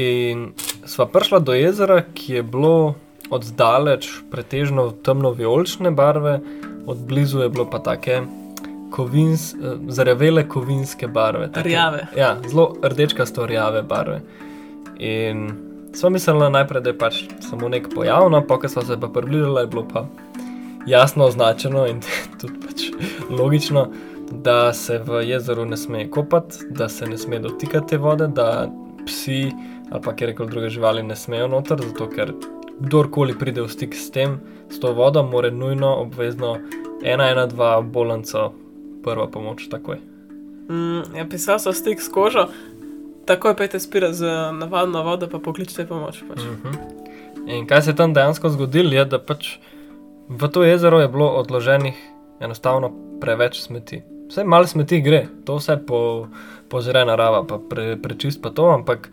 [0.00, 0.50] In
[0.88, 2.94] sva prišla do jezera, ki je bilo
[3.30, 6.40] od daleč pretežno temno-vijolične barve,
[6.86, 8.22] od blizu je bilo pa take
[8.90, 11.52] kovins, eh, zarjavele kovinske barve.
[11.52, 12.06] Take, Rjave.
[12.16, 14.20] Ja, zelo rdečkasto rjave barve.
[14.98, 15.50] In
[15.94, 19.08] sva mislila najprej, da je pač samo nek pojav, no, pa ko sva se pa
[19.08, 20.06] približala, je bilo pa
[20.86, 22.00] jasno označeno in
[22.40, 22.88] tudi pač
[23.30, 23.88] logično,
[24.30, 28.70] da se v jezeru ne sme kopati, da se ne sme dotikati vode, da
[29.06, 29.50] psi
[29.90, 32.32] ali pa kjerkoli druge živali ne smejo noter, zato ker
[32.80, 34.38] kdorkoli pride v stik s tem,
[34.70, 36.56] s to vodo, mora nujno obvezno
[37.02, 38.52] 112 ambulanco,
[39.04, 39.98] prva pomoč takoj.
[40.70, 42.46] Mm, ja, pisal sem stik s kožo,
[43.26, 46.22] takoj pejte spira z navadno vodo, pa pokličite pomoč.
[46.28, 46.44] Pač.
[46.44, 46.52] Mm.
[46.52, 47.00] Mhm.
[47.50, 49.58] In kaj se je tam dejansko zgodilo, je, da pač
[50.28, 51.96] v to jezero je bilo odloženih
[52.40, 54.02] enostavno preveč smeti.
[54.30, 56.28] Vse malo smeti gre, to vse po,
[56.68, 59.10] požre narava, pa pre, prečist pa to, ampak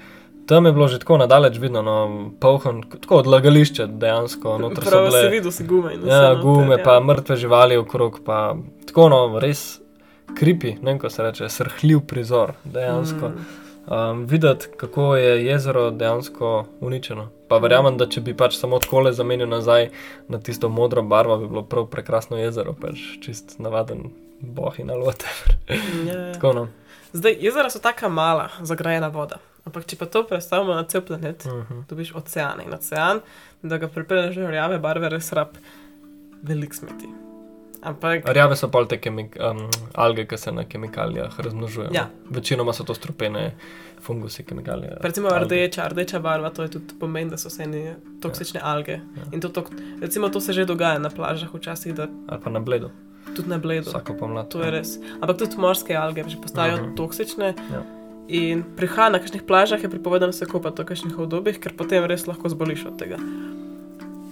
[0.48, 1.96] tam je bilo že tako nadaleč vidno, no,
[2.40, 4.58] polhon, tako odlagališče dejansko.
[4.58, 5.94] noter so Prav bile- si videl, si gume.
[5.94, 6.84] in vse Ja, noter, gume, ja.
[6.84, 8.56] pa mrtve živali okrog, pa
[8.86, 9.80] tako no, res
[10.36, 13.30] kripi, ne vem, kako se reče, srhljiv prizor, dejansko.
[13.30, 13.46] Mm.
[13.88, 17.30] Um, videti, kako je jezero dejansko uničeno.
[17.48, 19.90] Pa verjamem, da če bi pač samo tako zamenil nazaj
[20.28, 24.10] na tisto modro barvo, bi bilo prav prekrasno jezero, pač čist navaden
[24.42, 25.26] boh in alote.
[26.08, 26.32] Ja, ja.
[26.34, 26.68] tako no.
[27.18, 29.40] Zdaj, jezera so tako mala, zagrajena voda.
[29.66, 31.86] Ampak če pa to predstavimo na cel planet, Uh -huh.
[31.90, 33.20] dobiš ocean in ocean,
[33.62, 35.58] da ga pripelješ do rjave barve, res rab
[36.44, 37.10] velik smeti.
[37.82, 41.92] Ampak Rjave so pol te kemik, um, alge, ki se na kemikalijah razmnožujejo.
[41.94, 42.10] Ja.
[42.30, 43.56] Večinoma so to strupene
[44.02, 44.98] fungusi, kemikalije.
[45.02, 45.46] recimo alge.
[45.46, 48.92] rdeča, rdeča barva, to je tudi pomeni, da so vse ene toksične alge.
[48.92, 49.24] Ja.
[49.32, 49.66] In to, tok,
[50.02, 52.90] recimo, to se že dogaja na plažah včasih, da Ali pa na bledu,
[53.30, 53.90] tudi na bledu.
[53.90, 54.48] vsako pomlad.
[54.48, 54.90] To je res.
[55.22, 56.90] Ampak tudi morske alge že postajajo uh Mhm.
[56.90, 56.98] -huh.
[56.98, 57.54] toksične.
[57.72, 57.84] Ja.
[58.30, 62.28] In prihaja na kakšnih plažah je prepovedano se kopati v kakšnih obdobjih, ker potem res
[62.28, 63.18] lahko zboliš od tega.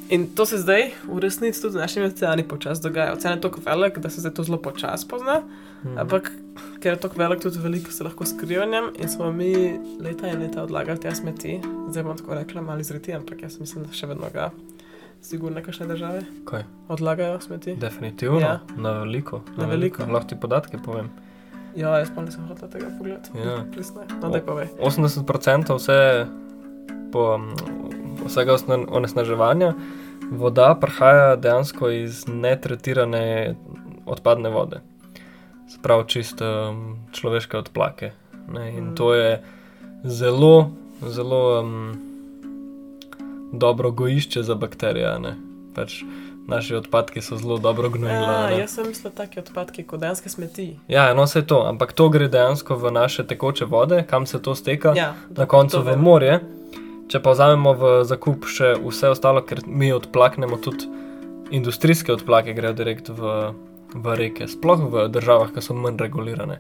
[0.08, 3.14] In to se zdaj v resnici tudi z našimi oceani počasi dogaja.
[3.14, 5.42] Ocean je tako velik, da se zdaj to zelo počasi pozna,
[5.84, 5.98] Mhm.
[5.98, 6.32] ampak
[6.80, 9.54] ker je tako velik, tudi veliko se lahko skriva v njem in smo mi
[10.00, 11.60] leta in leta odlagali te smeti.
[11.90, 14.52] Zdaj bom tako rekla, malo zreti, ampak jaz mislim, da še vedno ga.
[15.26, 16.64] Sigurno kakšne države Kaj?
[16.88, 17.76] odlagajo smeti.
[17.76, 18.60] Definitivno, Ja.
[18.78, 19.42] na veliko.
[19.58, 20.04] Na veliko.
[20.06, 21.10] Lahko ti podatke povem.
[21.76, 23.30] Ja, jaz pa nisem hotel tega pogledati.
[23.38, 23.66] Ja.
[23.74, 24.02] Plisne.
[24.22, 24.68] No, daj povej.
[24.80, 26.26] 80% vse,
[27.12, 27.40] po,
[28.26, 29.74] vsega osna- onesnaževanja
[30.32, 33.56] voda prihaja dejansko iz netretirane
[34.06, 34.80] odpadne vode.
[35.68, 36.80] Se pravi, čisto um,
[37.12, 38.12] človeške odplake.
[38.48, 38.70] Ne?
[38.72, 38.96] In Mm.
[38.96, 39.42] to je
[40.04, 42.05] zelo, zelo um,
[43.56, 45.20] dobro gojišče za bakterije.
[45.20, 45.36] ne.
[45.76, 46.04] Pač
[46.48, 48.30] naši odpadki so zelo dobro gnojila.
[48.30, 50.80] a Ja, jaz sem mislil, take odpadke, kot dejansko smeti.
[50.88, 54.56] Ja, no, vse to, ampak to gre dejansko v naše tekoče vode, kam se to
[54.56, 56.40] steka, Ja, na koncu v morje.
[57.08, 60.88] Če pa vzamemo v zakup še vse ostalo, ker mi odplaknemo tudi
[61.52, 63.54] industrijske odplake, grejo direkt v,
[63.94, 66.60] v reke, sploh v državah, ki so manj regulirane.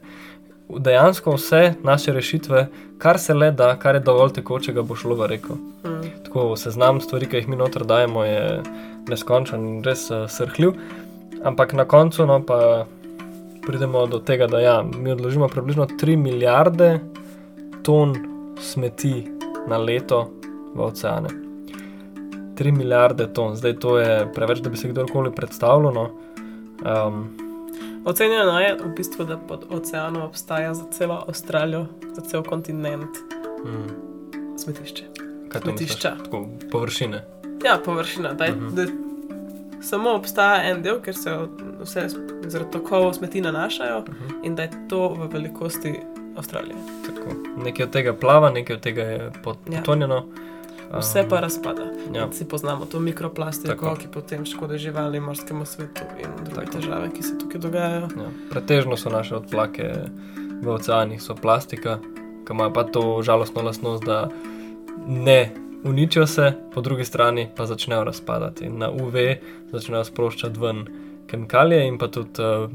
[0.70, 5.28] Dejansko vse naše rešitve, kar se le da, kar je dovolj tekočega, bo šlo v
[5.28, 5.58] reko.
[5.86, 6.10] Mm.
[6.26, 8.62] Tako seznam stvari, ki jih mi noter dajemo, je
[9.10, 10.74] neskončen in res uh, srhljiv.
[11.46, 12.88] Ampak na koncu no, pa
[13.66, 17.00] pridemo do tega, da ja, mi odložimo približno 3 milijarde
[17.84, 18.16] ton
[18.62, 19.28] smeti
[19.68, 20.32] na leto
[20.74, 21.30] v oceane.
[22.56, 25.94] 3 milijarde ton, zdaj to je preveč, da bi se kdorkoli predstavljal.
[25.94, 26.10] No.
[26.86, 27.45] Um,
[28.06, 33.10] Ocenjeno je v bistvu, da pod oceanom obstaja za celo Avstralijo, za cel kontinent
[33.64, 33.88] hmm,
[34.58, 35.04] smetišče.
[35.50, 35.62] kaj?
[35.62, 36.16] Smetišča.
[36.18, 37.24] Tako površine.
[37.66, 38.34] Ja, površina.
[38.34, 38.68] Daj, Mhm.
[38.68, 38.72] -huh.
[38.76, 38.86] da
[39.82, 41.38] samo obstaja en del, ker se
[41.82, 42.08] vse
[42.44, 44.40] zaradi tokov smeti nanašajo Uh -huh.
[44.44, 46.00] in da je to v velikosti
[46.38, 46.76] Avstralije.
[47.06, 47.30] Tako.
[47.58, 49.82] Nekaj od tega plava, nekaj od tega je pot- Ja.
[50.94, 51.86] Vse pa razpada.
[52.14, 52.26] Ja.
[52.26, 53.96] Vsi poznamo to mikroplastiko, Tako.
[53.96, 56.78] ki potem škodi živali, morskemu svetu in druge Tako.
[56.78, 58.08] težave, ki se tukaj dogajajo.
[58.18, 58.30] Ja.
[58.52, 59.94] Pretežno so naše odplake
[60.62, 62.00] v oceanih, so plastika,
[62.48, 64.30] ki ima pa to žalostno lastnost, da
[65.08, 65.52] ne
[65.84, 68.70] uničijo se, po drugi strani pa začnejo razpadati.
[68.70, 69.16] Na UV
[69.72, 70.86] začnejo sproščati ven
[71.28, 72.70] kemikalije in pa tudi uh,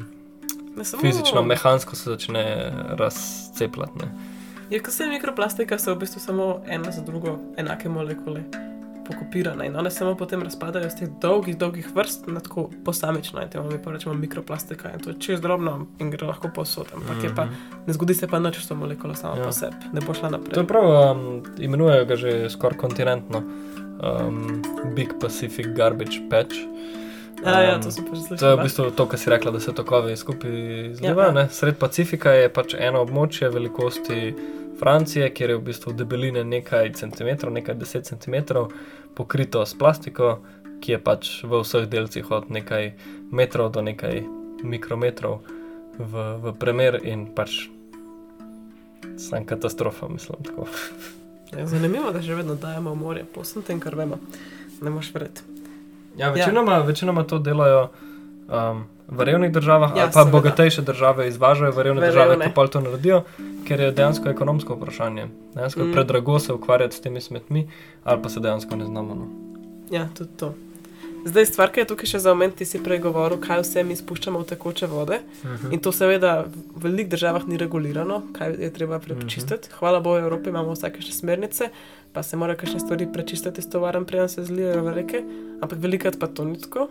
[1.01, 4.07] fizično, mehansko se začne razcepljati.
[4.70, 8.44] Je, ko se mikroplastika, so v bistvu samo ena za drugo enake molekule
[9.06, 13.42] pokopirane in one samo potem razpadajo iz teh dolgih, dolgih vrst na tako posamično.
[13.42, 16.87] In temu mi pa rečemo mikroplastika in to je čez drobno in gre lahko povsod.
[16.94, 17.37] Ampak mm -hmm.
[17.37, 17.46] pa,
[17.87, 19.40] ne zgodi se pa nič s to molekulo samo Ja.
[19.40, 19.46] ja.
[19.46, 20.54] po sebi, ne bo šla naprej.
[20.54, 24.62] To je prav, um, imenujejo ga že skoraj kontinentno, um,
[24.94, 26.56] Big Pacific Garbage Patch.
[27.44, 29.50] A, ja, Um, to sem pa že To je v bistvu to, kar si rekla,
[29.50, 30.50] da se tokovi skupaj
[30.94, 31.33] zlivajo.
[31.33, 31.40] Ja.
[31.40, 31.48] Ja.
[31.48, 34.35] Sred Pacifika je pač eno območje velikosti
[34.79, 38.72] Francije, kjer je v bistvu debeline nekaj centimetrov, nekaj deset centimetrov,
[39.14, 40.40] pokrito s plastiko,
[40.81, 42.92] ki je pač v vseh delcih od nekaj
[43.33, 44.24] metrov do nekaj
[44.64, 45.40] mikrometrov
[45.98, 47.68] v, v premer in pač
[49.20, 50.44] sam katastrofa, mislim.
[50.44, 50.68] Tako.
[51.57, 54.20] Ja, zanimivo, da že vedno dajemo morje, po vsem tem, kar vemo.
[54.81, 55.60] Ne moš verjeti.
[56.16, 56.81] Ja, večinoma, ja.
[56.81, 57.88] večinoma to delajo
[58.49, 60.31] um, v revnih državah, Ja, ja, ali pa seveda.
[60.33, 62.44] bogatejše države izvažajo v revne V države, revne.
[62.44, 63.23] ki pa to naredijo,
[63.64, 65.27] ker je dejansko ekonomsko vprašanje.
[65.55, 65.92] Dejansko je Mm.
[65.92, 67.68] predrago se ukvarjati s temi smetmi,
[68.05, 69.14] ali pa se dejansko ne znamo.
[69.14, 69.27] No.
[69.90, 70.55] Ja, tudi to.
[71.24, 73.96] Zdaj, stvar, ki je tukaj še za omen, ti si prej govoril, kaj vse mi
[73.96, 75.20] spuščamo v tekoče vode.
[75.44, 75.72] Mhm.
[75.76, 79.68] In to seveda v velikih državah ni regulirano, kaj je treba prečistiti.
[79.78, 81.70] Hvala Bogu, v Evropi imamo vsake še smernice,
[82.12, 85.24] pa se morajo kakšne stvari prečistiti s tovarem, preden se zlijejo v reke,
[85.61, 86.88] ampak velikrat pa to ni tako.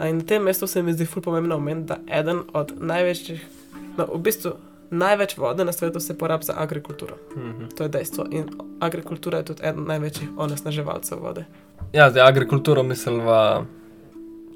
[0.00, 3.44] In na tem mestu se mi zdi ful pomembno omeniti, da eden od največjih,
[3.96, 4.56] no, v bistvu
[4.90, 7.16] največ vode na svetu se porabi za agrikulturo.
[7.36, 7.66] Mhm.
[7.68, 8.26] To je dejstvo.
[8.30, 8.44] In
[8.80, 11.44] agrikultura je tudi eden največjih onesnaževalcev vode.
[11.92, 13.64] Ja, zdaj agrikulturo misliva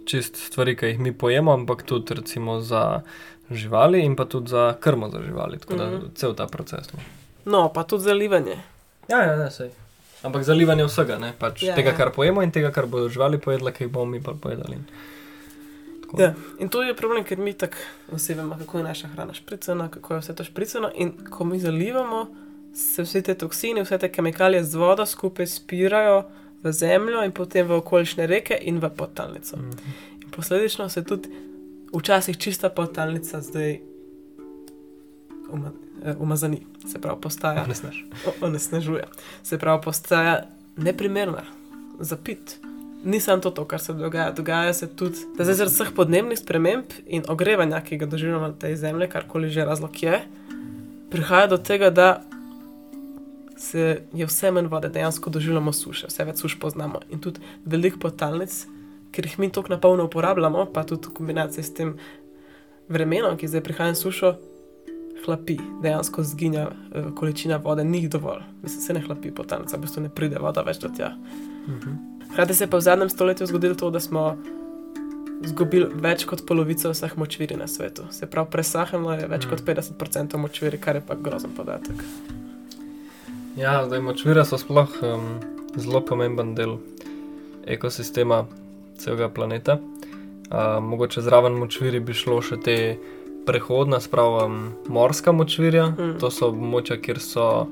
[0.05, 3.01] čist stvari, ki jih mi pojemo, ampak tudi recimo za
[3.51, 6.07] živali in pa tudi za krmo za živali, tako da Mhm.
[6.15, 6.93] cel ta proces.
[6.93, 6.99] No.
[7.47, 8.57] No, pa tudi zalivanje.
[9.09, 9.71] Ja, ja, ne, sej.
[10.23, 11.33] Ampak zalivanje vsega, ne?
[11.39, 11.97] pač Ja, ja, tega, ja.
[11.97, 14.77] kar pojemo in tega, kar bodo živali pojedle, ki jih bomo mi pa pojedali.
[16.11, 16.23] Tako.
[16.23, 16.35] Ja.
[16.59, 17.77] In to je problem, ker mi tako
[18.13, 20.91] vsi vemo, kako je naša hrana špricana, kako je vse to špricano.
[20.95, 22.27] In ko mi zalivamo,
[22.75, 26.25] se vse te toksine, vse te kemikalije z vodo skupaj spirajo
[26.63, 29.57] v zemljo in potem v okolišne reke in v podtalnico.
[29.57, 29.71] Mhm.
[30.23, 31.29] In posledično se tudi
[31.93, 33.81] včasih čista podtalnica zdaj
[35.53, 35.73] uma,
[36.05, 37.67] eh, umazani, se pravi, postaja
[38.41, 39.05] onesnažuje.
[39.43, 40.47] Se pravi, postaja
[40.77, 41.43] neprimerna
[42.01, 42.59] za pit.
[43.05, 44.31] Ni samo to, to, kar se dogaja.
[44.33, 48.53] Dogaja se tudi, da zdaj zaradi vseh podnebnih sprememb in ogrevanja, ki ga doživljamo na
[48.53, 50.21] tej zemlji, karkoli že razlog je,
[51.11, 52.23] prihaja do tega, da
[53.57, 57.01] se je vse manj vode, dejansko doživljamo suše, vse več suš poznamo.
[57.11, 58.53] In tudi veliko potalnic,
[59.13, 61.97] ker jih mi tako napolno uporabljamo, pa tudi v kombinaciji s tem
[62.89, 64.35] vremenom, ki zdaj prihaja sušo,
[65.25, 68.45] hlapi, dejansko zginja eh, količina vode, ni jih dovolj.
[68.63, 71.15] Mislim, se ne hlapi potalnica, v bistvu ne pride voda več do tja.
[71.69, 72.20] Mhm.
[72.33, 74.37] Hkrati se je pa v zadnjem stoletju zgodilo to, da smo
[75.45, 78.03] izgubili več kot polovico vseh močviri na svetu.
[78.11, 79.51] Se pravi, presahalo je več Mm.
[79.51, 82.05] kot 50% močviri, kar je pa grozen podatek.
[83.57, 85.41] Ja, zdaj močvire so sploh um,
[85.77, 86.77] zelo pomemben del
[87.67, 88.45] ekosistema
[88.99, 89.79] celega planeta.
[90.51, 92.97] Uh, mogoče zraven močviri bi šlo še te
[93.47, 95.87] prehodna, spravo um, morska močvirja.
[95.87, 96.19] Mm.
[96.21, 97.67] To so območja, kjer so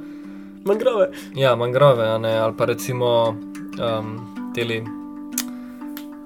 [0.65, 1.11] Mangrove.
[1.35, 4.28] ja, mangrove, ne, ali pa recimo um,
[4.59, 4.83] teli,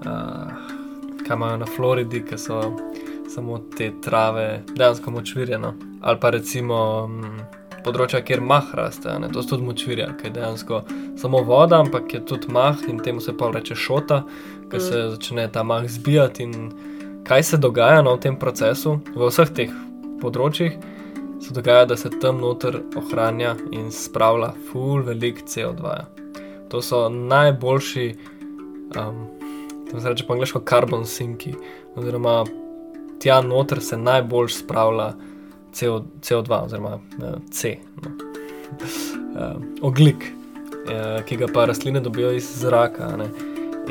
[0.07, 0.53] uh,
[1.27, 2.61] kaj imajo na Floridi, ki so
[3.35, 5.59] samo te trave, dejansko močvirje.
[5.59, 5.75] No.
[6.01, 7.27] Ali pa recimo um,
[7.85, 10.83] področja, kjer mah raste, ne, to so tudi močvirja, ki je dejansko
[11.21, 14.23] samo voda, ampak je tudi mah in temu se pa reče šota,
[14.71, 14.87] ker Mm.
[14.89, 16.43] se začne ta mah zbijati.
[16.49, 16.73] In
[17.29, 19.77] kaj se dogaja no, v tem procesu, v vseh teh
[20.21, 20.81] področjih,
[21.43, 25.83] se dogaja, da se tam noter ohranja in spravlja full velik CO2.
[25.83, 26.22] -ja.
[26.73, 28.07] To so najboljši,
[28.97, 29.27] um,
[29.91, 31.53] tam se reče po angliško, carbon sinki,
[31.97, 32.45] oziroma
[33.21, 35.13] tja noter se najbolj spravlja
[35.73, 38.11] CO, CO2, oziroma uh, C, no.
[39.37, 40.25] uh, oglik,
[40.89, 43.17] uh, ki ga pa rastline dobijo iz zraka.
[43.17, 43.29] ne.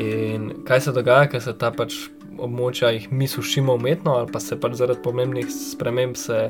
[0.02, 1.94] In kaj se dogaja, ker se ta pač
[2.42, 6.48] območja jih mi sušimo umetno, ali pa se pač zaradi pomembnih sprememb se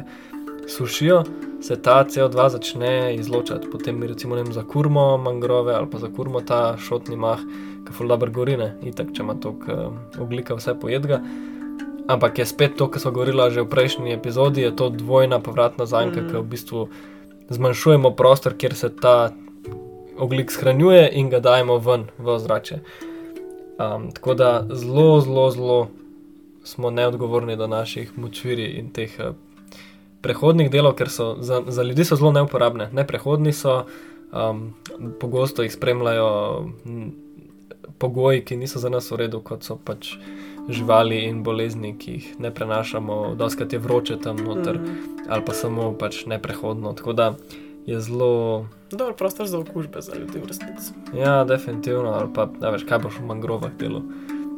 [0.68, 1.22] sušijo,
[1.62, 3.68] se ta CO2 začne izločati.
[3.70, 7.38] Potem mi recimo ne vem, zakurmo mangrove ali pa zakurmo ta šotni mah,
[7.86, 11.20] ki ful dobro gorine, itak, če ima toliko uh, oglika vse pojedga.
[12.10, 15.86] Ampak je spet to, kar smo govorili že v prejšnji epizodi, je to dvojna povratna
[15.86, 16.28] zanka, mm.
[16.30, 16.88] ki v bistvu
[17.50, 19.30] zmanjšujemo prostor, kjer se ta
[20.18, 22.82] oglik shranjuje in ga dajemo ven v ozračje.
[23.78, 25.88] Um, tako da zelo, zelo, zelo
[26.64, 29.34] smo neodgovorni do naših močvirij in teh uh,
[30.22, 32.88] prehodnih delov, ker so za, za ljudi so zelo neuporabne.
[32.92, 33.84] Neprehodni so,
[34.32, 34.74] um,
[35.20, 36.30] pogosto jih spremljajo
[37.98, 40.16] pogoji, ki niso za nas v redu, kot so pač
[40.68, 45.26] živali in bolezni, ki jih ne prenašamo, doskrat je vroče tam noter, mm -hmm.
[45.28, 46.92] ali pa samo pač neprehodno.
[46.92, 47.34] Tako da
[47.86, 48.66] je zelo.
[48.90, 50.92] Dobro, prostor za okužbe za ljudi v resnici.
[51.14, 52.10] Ja, definitivno.
[52.10, 54.02] Ali pa, da veš, kaj boš v mangrovah delo.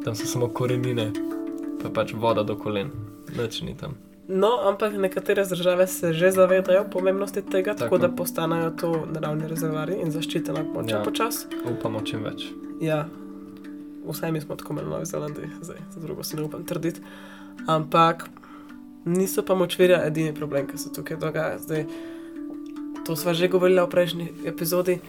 [0.03, 1.11] Tam so samo korenine,
[1.83, 2.91] pa pač voda do kolen,
[3.37, 3.95] več ni tam.
[4.27, 9.47] No, ampak nekatere države se že zavedajo pomembnosti tega, tako, tako da postanejo to naravni
[9.47, 11.03] rezervari in zaščitena območja Ja.
[11.03, 11.45] počasi.
[11.69, 12.47] Upamo čim več.
[12.81, 13.05] Ja,
[14.05, 17.01] vsaj mi smo tako imeli v Novi Zelandiji, zdaj za drugo si ne upam trditi.
[17.67, 18.29] Ampak
[19.05, 21.59] niso pa močvirja edini problem, ki se tukaj dogaja.
[21.59, 21.85] Zdaj,
[23.05, 24.99] to smo že govorili v prejšnji epizodi.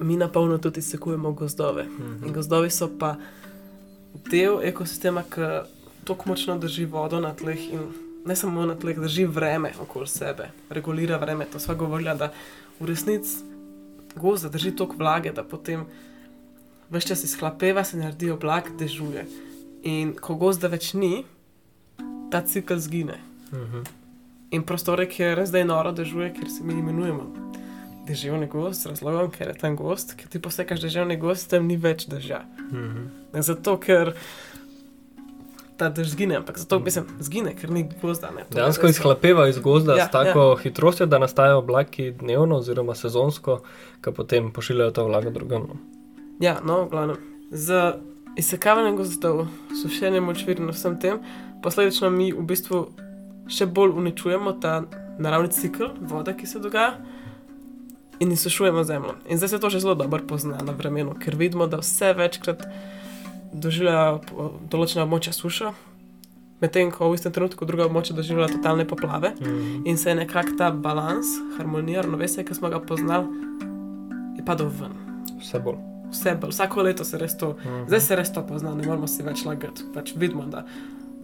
[0.00, 1.84] Mi na polno tudi sekujemo gozdove.
[1.84, 2.26] Mhm.
[2.26, 3.16] In gozdovi so pa
[4.30, 5.68] del ekosistema, ki
[6.04, 7.80] tako močno drži vodo na tleh in
[8.24, 11.46] ne samo na tleh, drži vreme okoli sebe, regulira vreme.
[11.52, 12.32] To smo govorili, da
[12.80, 13.44] v resnici
[14.16, 15.86] gozd drži toliko vlage, da potem
[16.90, 19.26] vse čas izhlapeva, se naredi oblak, dežuje.
[19.82, 21.24] In ko gozda več ni,
[22.30, 23.18] ta cikl zgine.
[23.52, 23.82] Mhm.
[24.52, 27.50] In prostore, kjer zdaj noro dežuje, kjer se mi imenujemo
[28.06, 31.76] deževni gost, z razlogom, ker je tam gost, ker ti posekaš deževni gost, tam ni
[31.76, 32.42] več dežja.
[32.70, 33.04] Mhm.
[33.32, 34.14] Ne zato, ker
[35.82, 38.30] ta dež zgine, ampak zato, mislim, zgine, ker ni gozda.
[38.30, 39.02] Ne, To Dejansko dejstvo.
[39.02, 40.56] izhlapeva iz gozda Ja, s tako ja.
[40.58, 43.60] hitrostjo, da nastajajo oblaki dnevno oziroma sezonsko,
[44.00, 45.62] ki potem pošiljajo to vlago drugam.
[45.62, 45.76] no.
[46.40, 47.16] Ja, no, v glavnem.
[47.50, 47.94] Z
[48.36, 51.18] izsekavanjem gozdov, sušenjem močvirj in vsem tem,
[51.62, 52.86] posledično mi v bistvu
[53.48, 54.82] še bolj uničujemo ta
[55.18, 56.94] naravni cikl vode, ki se dogaja.
[58.20, 59.14] In izsušujemo zemljo.
[59.26, 62.62] In zdaj se to že zelo dobro pozna na vremenu, ker vidimo, da vse večkrat
[63.52, 65.72] doživljajo po- določena območja sušo,
[66.60, 69.32] medtem ko v istem trenutku druga območja doživljajo totalne poplave.
[69.32, 69.82] Mhm.
[69.84, 71.26] In se je nekako ta balans,
[71.58, 73.26] harmonija, ravnovesje, ki smo ga poznali,
[74.36, 74.92] je padel ven.
[75.38, 75.76] Vse bolj.
[76.10, 77.86] Vse bolj, vsako leto se res to, Mhm.
[77.86, 79.82] zdaj se res to pozna, ne moramo si več lagati.
[79.92, 80.64] Pač vidimo, da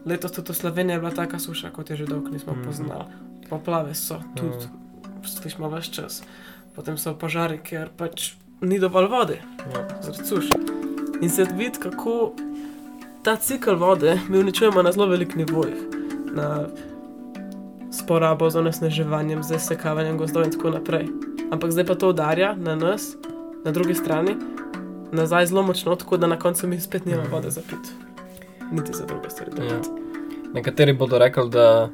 [0.05, 2.65] letos tudi v Sloveniji je bila taka suša, kot je že dolgo nismo Mhm.
[2.65, 3.05] poznali.
[3.49, 4.69] Poplave so tudi,
[5.25, 6.23] slišimo več čas.
[6.75, 9.89] Potem so požari, ker pač ni dovolj vode, Ja.
[10.01, 10.78] zaradi suše.
[11.21, 12.33] In se vidi, kako
[13.23, 15.75] ta cikl vode mi uničujemo na zelo velikih nivojih.
[16.33, 16.67] Na
[17.91, 21.09] s porabo, z onesnaževanjem, z sekavanjem gozdov in tako naprej.
[21.51, 23.17] Ampak zdaj pa to udarja na nas,
[23.65, 24.37] na drugi strani,
[25.13, 27.33] nazaj zelo močno, tako da na koncu mi spet nimamo Mhm.
[27.33, 27.93] vode za pit.
[28.73, 29.51] Niti za druge stvari.
[29.59, 29.81] Ja.
[30.55, 31.89] Nekateri bodo rekli, da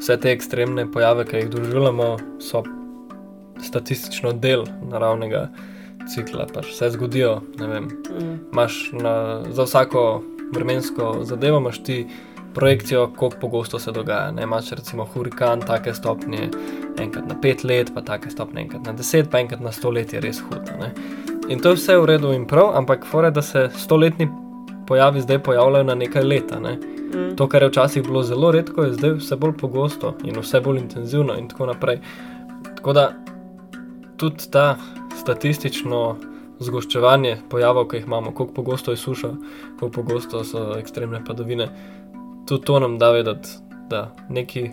[0.00, 2.62] vse te ekstremne pojave, ki jih doživljamo, so
[3.62, 5.48] statistično del naravnega
[6.14, 6.46] cikla.
[6.54, 7.40] Pač se zgodijo.
[7.58, 8.38] Mm.
[8.52, 12.06] Imaš na, za vsako vremensko zadevo imaš ti
[12.54, 14.30] projekcijo, koliko pogosto se dogaja.
[14.30, 14.42] Ne?
[14.42, 16.48] Imaš recimo hurikan, take stopnje,
[16.98, 20.12] enkrat na pet let, pa take stopnje enkrat na deset, pa enkrat na sto let
[20.12, 20.72] je res hudo.
[20.80, 20.92] ne.
[21.48, 24.28] In to je vse v redu in prav, ampak fore, da se stoletni
[24.86, 26.60] pojavi zdaj pojavljajo na nekaj leta.
[26.60, 26.78] Ne?
[27.14, 27.36] Mm.
[27.36, 30.78] To, kar je včasih bilo zelo redko, je zdaj vse bolj pogosto in vse bolj
[30.78, 32.00] intenzivno in tako naprej.
[32.76, 33.12] Tako da
[34.16, 34.76] tudi ta
[35.16, 36.00] statistično
[36.60, 39.32] zgoščevanje pojavov, ki jih imamo, koliko pogosto je suša,
[39.80, 41.68] koliko pogosto so ekstremne padavine,
[42.48, 43.58] tudi to nam da vedeti,
[43.90, 44.70] da nekaj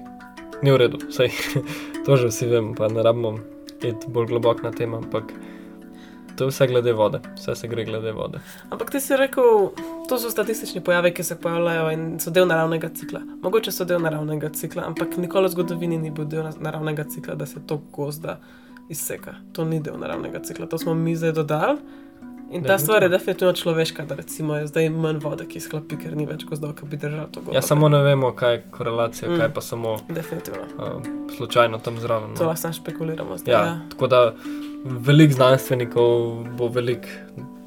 [0.63, 1.01] ni v redu.
[1.11, 1.31] Sej,
[2.05, 3.35] to že vsi vemo, pa ne rabimo
[3.83, 5.33] iti bolj globoko na tem, ampak
[6.37, 8.39] to je vse glede vode, vse se gre glede vode.
[8.69, 9.69] Ampak ti si rekel,
[10.09, 13.21] to so statistični pojavi, ki se pojavljajo in so del naravnega cikla.
[13.43, 17.45] Mogoče so del naravnega cikla, ampak nikoli v zgodovini ni bil del naravnega cikla, da
[17.45, 18.39] se to gozda
[18.89, 19.35] izseka.
[19.51, 21.77] To ni del naravnega cikla, to smo mi zdaj dodali.
[22.45, 22.77] In ta Definitivno.
[22.79, 26.43] stvar je definitivno človeška, da recimo je zdaj manj vode, ki izhlapi, ker ni več
[26.45, 27.53] gozdov, ki bi držal to gozdo.
[27.53, 29.37] Ja, samo ne vemo, kaj je korelacija, Mm.
[29.37, 30.61] kaj pa samo Definitivno.
[30.77, 32.29] uh, slučajno tam zraven.
[32.29, 32.35] no.
[32.35, 33.53] To lahko samo špekuliramo zdaj.
[33.53, 34.33] Ja, tako da
[34.85, 36.11] veliko znanstvenikov
[36.53, 37.07] bo veliko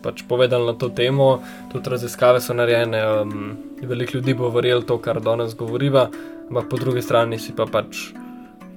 [0.02, 1.40] pač povedal na to temo,
[1.72, 6.11] tudi raziskave so narejene, um, veliko ljudi bo verjelo to, kar danes govoriva,
[6.48, 8.12] ampak po drugi strani si pa pač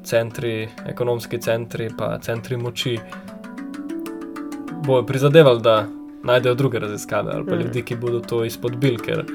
[0.03, 2.99] centri, ekonomski centri, pa centri moči
[4.85, 5.87] bojo prizadevali, da
[6.23, 7.61] najdejo druge raziskave ali pa Mhm.
[7.63, 9.25] ljudi, ki bodo to izpodbili, ker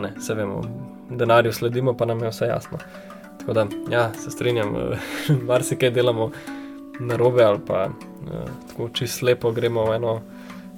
[0.00, 0.62] ne, se vemo,
[1.10, 2.78] denarju sledimo, pa nam je vse jasno.
[3.38, 4.74] Tako da, ja, se strinjam,
[5.48, 6.30] marsikaj delamo
[7.00, 10.20] narobe ali pa uh, tako čisto slepo gremo v eno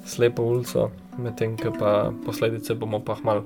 [0.05, 3.41] slepo ulico, medtem ko pa posledice bomo pa mal.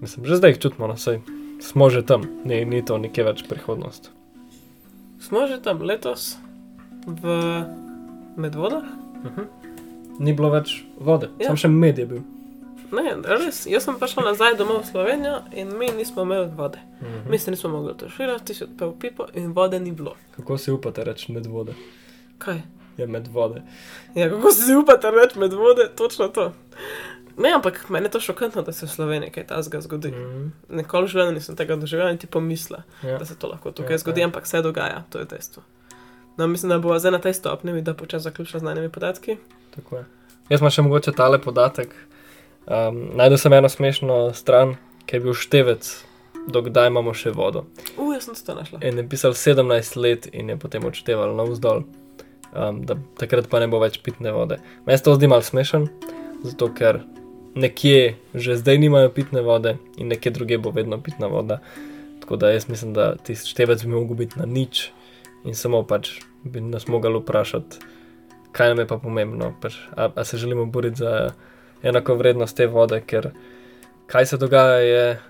[0.00, 1.20] Mislim, že zdaj jih čutimo, no, sej
[1.60, 4.10] smo že tam, ni, ni to nekje več prihodnost.
[5.20, 6.36] Smo že tam letos
[7.06, 7.22] v
[8.36, 8.84] Medvodah,
[10.18, 11.44] Ni bilo več vode, Ja.
[11.44, 11.46] ja.
[11.48, 12.20] sam še med je bil.
[12.90, 16.80] Ne, res, jaz sem prišel nazaj domov v Slovenijo in mi nismo imeli vode.
[17.00, 17.30] Mhm.
[17.30, 20.16] Mi se nismo mogli tuširati, si odpel pipo in vode ni bilo.
[20.36, 21.72] Kako si upate reči med vode?
[22.38, 22.60] Kaj?
[22.96, 23.62] Je med vode.
[24.14, 26.52] Ja, kako si upate reči med vode, točno to.
[27.40, 30.10] Ne, ampak meni je to šokantno, da se v Sloveniji kaj takega zgodi.
[30.10, 30.46] Mhm.
[30.76, 33.18] Nikoli v življenju nisem tega doživel, niti pomisla, Ja.
[33.18, 34.26] da se to lahko tukaj Ja, zgodi, ja.
[34.26, 35.62] ampak se dogaja, to je dejstvo.
[36.36, 39.36] No, mislim, da bo zdaj na tej stopni, da počasi zaključila z znanimi podatki.
[39.70, 40.04] Tako je.
[40.48, 41.94] Jaz imam še mogoče tale podatek.
[42.66, 44.76] Um, Najdel sem eno smešno stran,
[45.06, 45.88] ki je bil števec,
[46.46, 47.64] dokdaj imamo še vodo.
[47.96, 48.78] U, jaz sem to našla.
[48.82, 51.84] In je pisal 17 let in je potem odšteval navzdol,
[52.52, 54.58] um, da takrat pa ne bo več pitne vode.
[54.86, 55.88] Meni se to zdi malo smešen,
[56.42, 57.00] zato ker
[57.54, 61.58] nekje že zdaj nimajo pitne vode in nekje druge bo vedno pitna voda.
[62.20, 64.90] Tako da jaz mislim, da tisti števec bi mogel biti na nič
[65.44, 67.76] in samo pač bi nas mogli vprašati,
[68.52, 69.54] kaj nam je pa pomembno.
[69.60, 71.32] Pač, a, a se želimo boriti za
[71.82, 73.30] enako vrednost te vode, ker
[74.06, 75.20] kaj se dogaja je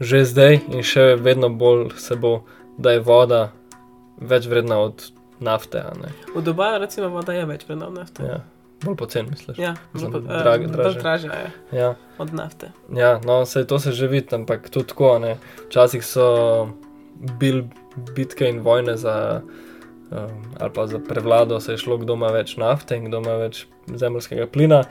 [0.00, 2.40] že zdaj in še vedno bolj se bo,
[2.78, 3.50] da je voda
[4.16, 5.10] več vredna od
[5.40, 5.78] nafte.
[5.78, 6.12] a ne.
[6.34, 8.24] V Dubaju, recimo, voda je več vredna od nafte.
[8.24, 8.40] Ja,
[8.84, 9.58] bolj pocen, misliš.
[9.58, 10.68] Ja, Mislim, pa- drag- eh, dražje.
[10.68, 12.72] bolj dražja je Ja, od nafte.
[12.92, 15.18] ja no, se to se že vidi, ampak tudi tako.
[15.18, 15.36] Ne.
[15.66, 16.68] Včasih so
[17.38, 17.62] bil
[18.14, 19.42] bitke in vojne za.
[20.10, 20.18] Um,
[20.58, 23.66] ali pa za prevlado se je šlo, kdo ima več nafte in kdo ima več
[23.88, 24.82] zemljskega plina.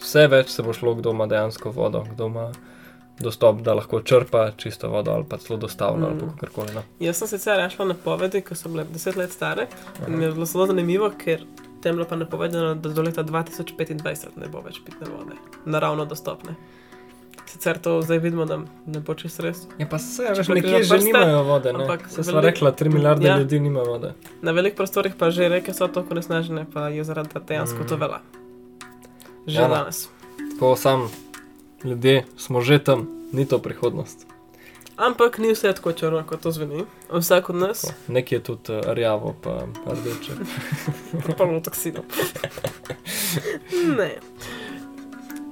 [0.00, 2.48] Vse več se bo šlo, kdo ima dejansko vodo, kdo ima
[3.20, 6.10] dostop, da lahko črpa čisto vodo ali pa celo dostavlja mm.
[6.10, 6.74] ali pa kakorkoli.
[6.74, 6.82] No.
[7.00, 9.66] Jaz sem sicer našla napovedi, ko so bile deset let stare
[10.08, 11.44] in mi je bilo zelo zanimivo, ker
[11.84, 14.00] tem bilo pa napovedano, da do leta 2025
[14.36, 16.56] ne bo več pitne vode, naravno dostopne.
[17.44, 18.56] Sicer to zdaj vidimo, da
[18.86, 19.68] ne bo čest res.
[19.78, 21.70] Ja, pa se, veš, nekje že nimajo vode.
[21.70, 21.84] Ne?
[21.84, 23.36] ampak Se sva rekla, 3 milijarde Ja.
[23.38, 24.14] ljudi nima vode.
[24.42, 27.86] Na velikih prostorih pa že reke so tako nesnažene, pa je zaradi dejansko Mm.
[27.86, 28.20] to vela.
[29.46, 30.08] Že Ja, danes.
[30.50, 31.06] Tako sam,
[31.84, 34.26] ljudje smo že tam, ni to prihodnost.
[34.96, 36.84] Ampak ni vse tako črno, kot to zveni.
[37.10, 40.32] Vsak od nas, Nekje je tudi uh, rjavo, pa rdeče.
[41.38, 42.04] polno toksinov.
[43.98, 44.10] ne.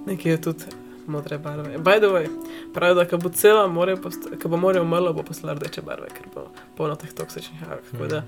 [0.06, 0.64] Nekje je tudi
[1.06, 1.78] modre barve.
[1.78, 2.26] By the way,
[2.74, 6.08] pravijo, da ko bo cela morje, post- ko bo morje umrlo, bo postala rdeče barve,
[6.08, 7.82] ker bo polno teh toksičnih alg.
[7.90, 8.22] Tako da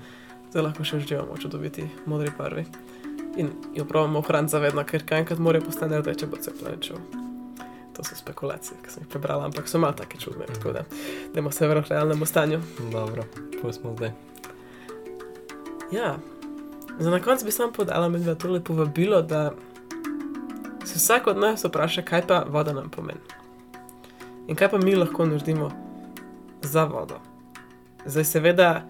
[0.49, 2.65] zdaj lahko še uživamo čudoviti modri barvi.
[3.37, 6.97] In jo pravimo ohraniti zavedno, ker kaj enkrat morje postane rdeče, bo cel planet šel.
[7.95, 10.45] To so spekulacije, ki sem jih prebrala, ampak so malo take čudne.
[10.45, 10.83] Tako da,
[11.33, 12.61] dajmo se vrniti k realnemu stanju.
[12.91, 13.23] Dobro,
[13.71, 14.11] smo zdaj.
[15.91, 16.17] Ja,
[16.99, 19.51] za na konec bi sam podala med tole povabilo, da
[20.85, 23.19] se vsak od nas vpraša, kaj pa voda nam pomeni.
[24.47, 25.71] In kaj pa mi lahko naredimo
[26.61, 27.19] za vodo.
[28.05, 28.87] Zdaj, seveda,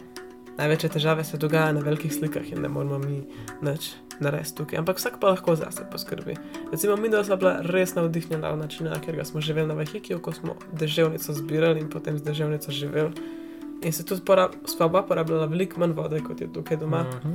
[0.58, 3.24] največje težave se dogajajo na velikih slikah in ne moramo mi
[3.62, 6.36] nič narediti tukaj, ampak vsak pa lahko zase poskrbi.
[6.72, 10.20] Recimo, mi dva sva bila res navdihnjena od načina, ker ga smo živeli na Vahikiju,
[10.20, 13.11] ko smo deževnico zbirali in potem z deževnico živeli.
[13.82, 17.03] In se tudi porab, sva oba porabljala veliko manj vode, kot je tukaj doma.
[17.03, 17.34] Mhm.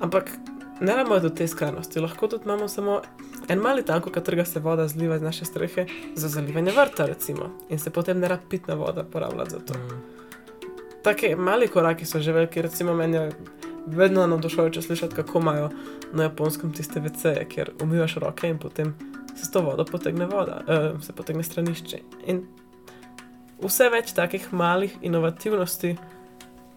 [0.00, 0.30] Ampak
[0.80, 3.00] ne rabimo do te skrajnosti, lahko tudi imamo samo
[3.48, 7.78] en mali tanko, katerega se voda zliva iz naše strehe za zalivanje vrta, recimo, in
[7.78, 9.74] se potem ne rab pitna voda porabljati za to.
[9.74, 10.00] Mhm.
[11.02, 13.30] Take mali koraki so že veliki, recimo meni je
[13.86, 15.70] vedno navdušujoče slišati, kako imajo
[16.12, 18.94] na japonskem tiste veceje, kjer umivaš roke in potem
[19.36, 21.98] se s to vodo potegne voda, uh, se potegne stranišče.
[22.26, 22.46] In
[23.62, 25.96] vse več takih malih inovativnosti,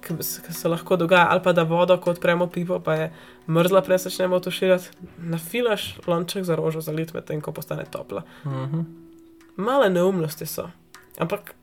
[0.03, 3.11] ki se, ki se lahko dogaja, ali pa da vodo, ko odpremo pipo, pa je
[3.47, 8.23] mrzla, prej začnemo tuširati, nafilaš lonček za rožo zalit, medtem ko postane topla.
[8.45, 8.81] Mhm.
[9.55, 10.69] Male neumnosti so,
[11.17, 11.53] ampak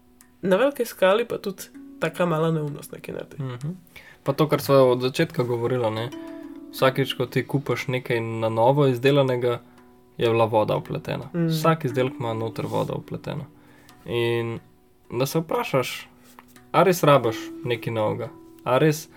[0.42, 1.62] na veliki skali pa tudi
[2.00, 3.42] taka mala neumnost nekaj naredi.
[3.42, 3.74] Mhm.
[4.22, 6.10] Pa to, kar smo od začetka govorili, ne?
[6.72, 9.60] vsakeč, ko ti kupaš nekaj na novo izdelanega,
[10.18, 11.30] je bila voda upletena.
[11.34, 11.46] Mm.
[11.48, 13.44] Vsak izdelek ima noter voda upletena.
[14.04, 14.58] In
[15.10, 16.08] da se vprašaš,
[16.72, 18.28] a res rabaš nekaj novega,
[18.64, 19.08] a res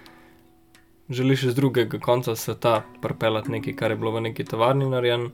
[1.10, 5.30] želiš iz drugega konca sveta pripeljati nekaj, kar je bilo v neki tovarni narejen,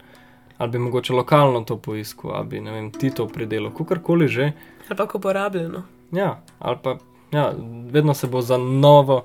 [0.58, 4.52] ali bi mogoče lokalno to poiskal, ali bi vem, ti to pridelal, kakorkoli že.
[4.90, 5.84] Ali pa ko porabljeno.
[6.12, 6.98] Ja, ali pa
[7.32, 7.54] ja,
[7.92, 9.24] vedno se bo za novo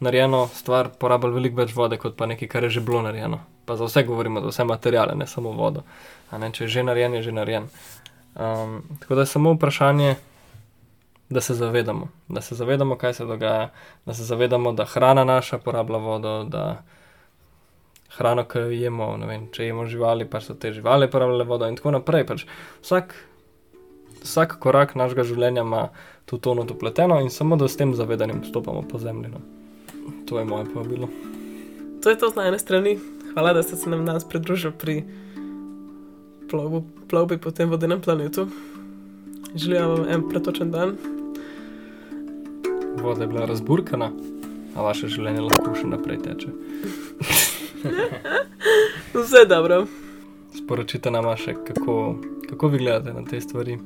[0.00, 3.40] narejeno stvar porabilo veliko več vode, kot pa nekaj, kar je že bilo narejeno.
[3.66, 5.82] Pa za vse govorimo, za vse materijale, ne samo vodo.
[6.30, 7.68] A Ne, če je že narejen, je že narejen.
[8.36, 10.16] Um, tako da je samo vprašanje,
[11.28, 13.70] da se zavedamo, da se zavedamo, kaj se dogaja,
[14.06, 16.82] da se zavedamo, da hrana naša porablja vodo, da
[18.16, 21.76] hrano, ki jo jemo, vem, če jemo živali, pa so te živali porabljale vodo in
[21.76, 22.26] tako naprej.
[22.26, 22.46] Pač
[22.84, 23.14] vsak,
[24.22, 25.88] vsak korak našega življenja ima
[26.26, 29.32] to tono upleteno in samo da s tem zavedanjem stopamo po zemlji.
[29.34, 29.55] No.
[30.26, 31.08] To je moje povabilo.
[32.02, 32.98] To je to z najne strani.
[33.36, 35.04] hvala, da ste se nam danes pridružili pri
[36.50, 38.48] plovbu, plovbi po tem vodenem planetu.
[39.54, 40.96] Želim vam en pretočen dan.
[43.02, 44.10] Voda je bila razburkana,
[44.76, 46.48] a vaše življenje lahko še naprej teče.
[49.20, 49.84] Vse dobro.
[50.56, 52.16] Sporočite nam še, kako,
[52.48, 53.76] kako vi gledate na te stvari,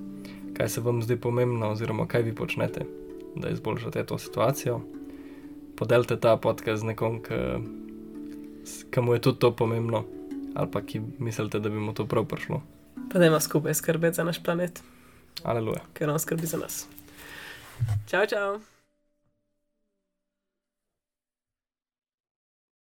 [0.55, 2.87] kaj se vam zdi pomembno, oziroma kaj vi počnete,
[3.35, 4.81] da izboljšate to situacijo.
[5.81, 7.22] Podelite ta podcast z nekom,
[8.93, 10.05] ki mu je tudi to pomembno,
[10.53, 12.61] ali pa ki mislite, da bi mu to prav prišlo.
[13.09, 14.83] Pa da ima skupaj skrbeti za naš planet,
[15.43, 15.81] Aleluja.
[15.97, 16.85] ker on skrbi za nas.
[18.11, 18.61] Čau, čau.